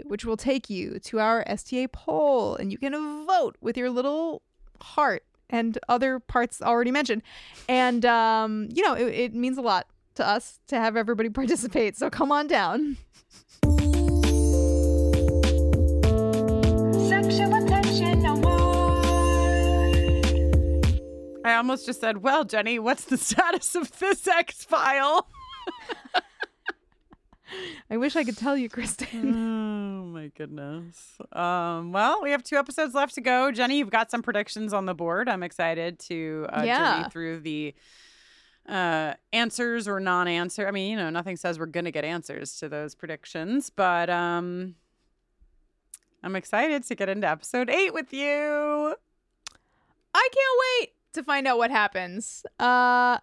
[0.00, 2.56] which will take you to our STA poll.
[2.56, 4.42] And you can vote with your little
[4.80, 7.22] heart and other parts already mentioned.
[7.68, 11.96] And, um, you know, it, it means a lot to us to have everybody participate.
[11.96, 12.96] So come on down.
[21.44, 25.28] I almost just said, "Well, Jenny, what's the status of this X file?"
[27.90, 29.24] I wish I could tell you, Kristin.
[29.34, 31.18] oh my goodness.
[31.32, 33.52] Um, well, we have two episodes left to go.
[33.52, 35.28] Jenny, you've got some predictions on the board.
[35.28, 36.96] I'm excited to uh, Yeah.
[37.02, 37.74] journey through the
[38.66, 40.66] uh, answers or non-answer.
[40.66, 44.76] I mean, you know, nothing says we're gonna get answers to those predictions, but um,
[46.22, 48.94] I'm excited to get into episode eight with you.
[50.14, 52.44] I can't wait to find out what happens.
[52.58, 53.18] Uh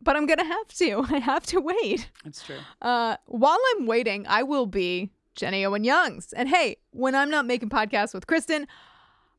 [0.00, 1.04] but I'm gonna have to.
[1.10, 2.10] I have to wait.
[2.24, 2.58] It's true.
[2.80, 6.32] Uh while I'm waiting, I will be Jenny Owen Youngs.
[6.32, 8.66] And hey, when I'm not making podcasts with Kristin,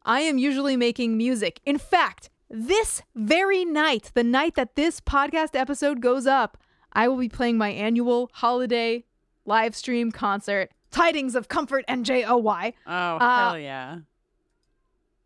[0.05, 1.59] I am usually making music.
[1.65, 6.57] In fact, this very night, the night that this podcast episode goes up,
[6.93, 9.05] I will be playing my annual holiday
[9.45, 12.73] live stream concert, Tidings of Comfort and J O Y.
[12.87, 13.97] Oh, Uh, hell yeah.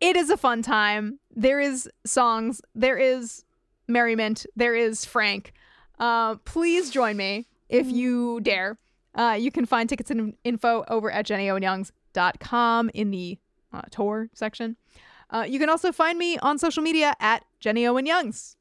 [0.00, 1.18] It is a fun time.
[1.34, 3.44] There is songs, there is
[3.86, 5.52] merriment, there is Frank.
[5.98, 8.78] Uh, please join me if you dare.
[9.14, 13.38] Uh, you can find tickets and info over at jennyowenyoungs.com in the
[13.72, 14.76] uh, tour section.
[15.30, 18.56] Uh, you can also find me on social media at Jenny Owen Youngs.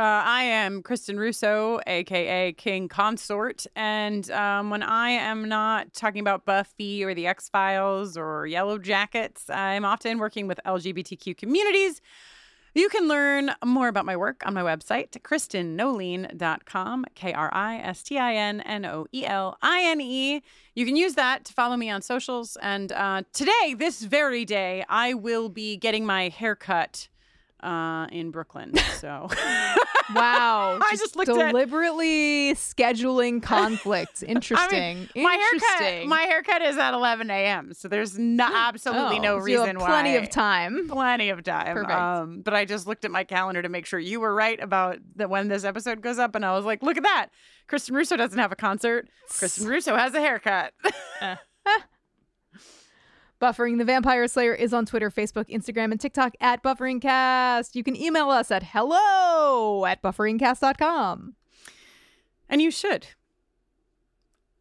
[0.00, 6.20] Uh, I am Kristin Russo, aka King Consort, and um, when I am not talking
[6.22, 12.00] about Buffy or the X Files or Yellow Jackets, I'm often working with LGBTQ communities.
[12.74, 18.02] You can learn more about my work on my website, kristinnoeline.com, K R I S
[18.02, 20.42] T I N N O E L I N E.
[20.74, 22.56] You can use that to follow me on socials.
[22.62, 27.10] And uh, today, this very day, I will be getting my hair cut
[27.62, 28.72] uh, in Brooklyn.
[29.00, 29.28] So.
[30.14, 30.78] Wow.
[30.82, 34.22] I just looked at- deliberately scheduling conflicts.
[34.34, 35.08] Interesting.
[35.14, 37.72] I mean, my haircut, my haircut is at 11 a.m.
[37.72, 39.86] So there's no, absolutely Oh, no so you have reason why.
[39.86, 40.86] plenty of time.
[40.88, 41.74] Plenty of time.
[41.76, 41.92] Perfect.
[41.92, 44.98] Um, but I just looked at my calendar to make sure you were right about
[45.16, 47.28] that when this episode goes up, and I was like, look at that.
[47.68, 49.08] Kristin Russo doesn't have a concert.
[49.30, 50.74] Kristin Russo has a haircut.
[53.40, 57.74] Buffering the Vampire Slayer is on Twitter, Facebook, Instagram, and TikTok at BufferingCast.
[57.74, 61.34] You can email us at hello at bufferingcast.com.
[62.50, 63.06] And you should.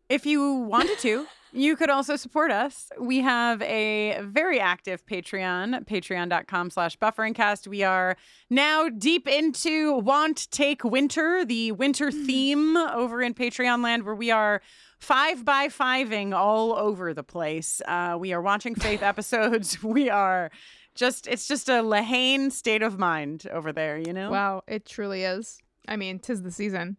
[0.07, 2.89] If you wanted to, you could also support us.
[2.97, 7.67] We have a very active Patreon, patreon.com slash bufferingcast.
[7.67, 8.15] We are
[8.49, 14.31] now deep into Want Take Winter, the winter theme over in Patreon land, where we
[14.31, 14.61] are
[14.99, 17.81] five by fiving all over the place.
[17.87, 19.81] Uh, we are watching Faith episodes.
[19.89, 20.51] We are
[20.95, 24.29] just, it's just a Lehane state of mind over there, you know?
[24.29, 25.59] Wow, it truly is.
[25.87, 26.97] I mean, tis the season.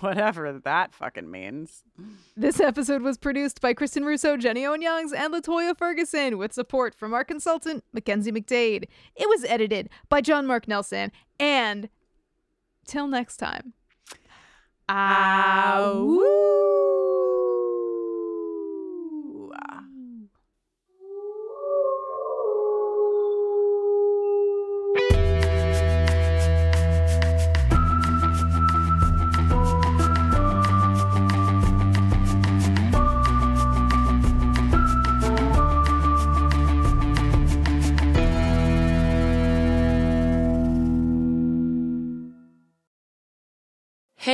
[0.00, 1.82] Whatever that fucking means.
[2.36, 6.94] This episode was produced by Kristin Russo, Jenny Owen Youngs, and LaToya Ferguson with support
[6.94, 8.84] from our consultant, Mackenzie McDade.
[9.16, 11.12] It was edited by John Mark Nelson.
[11.38, 11.90] And
[12.86, 13.74] till next time.
[14.88, 16.60] Ow.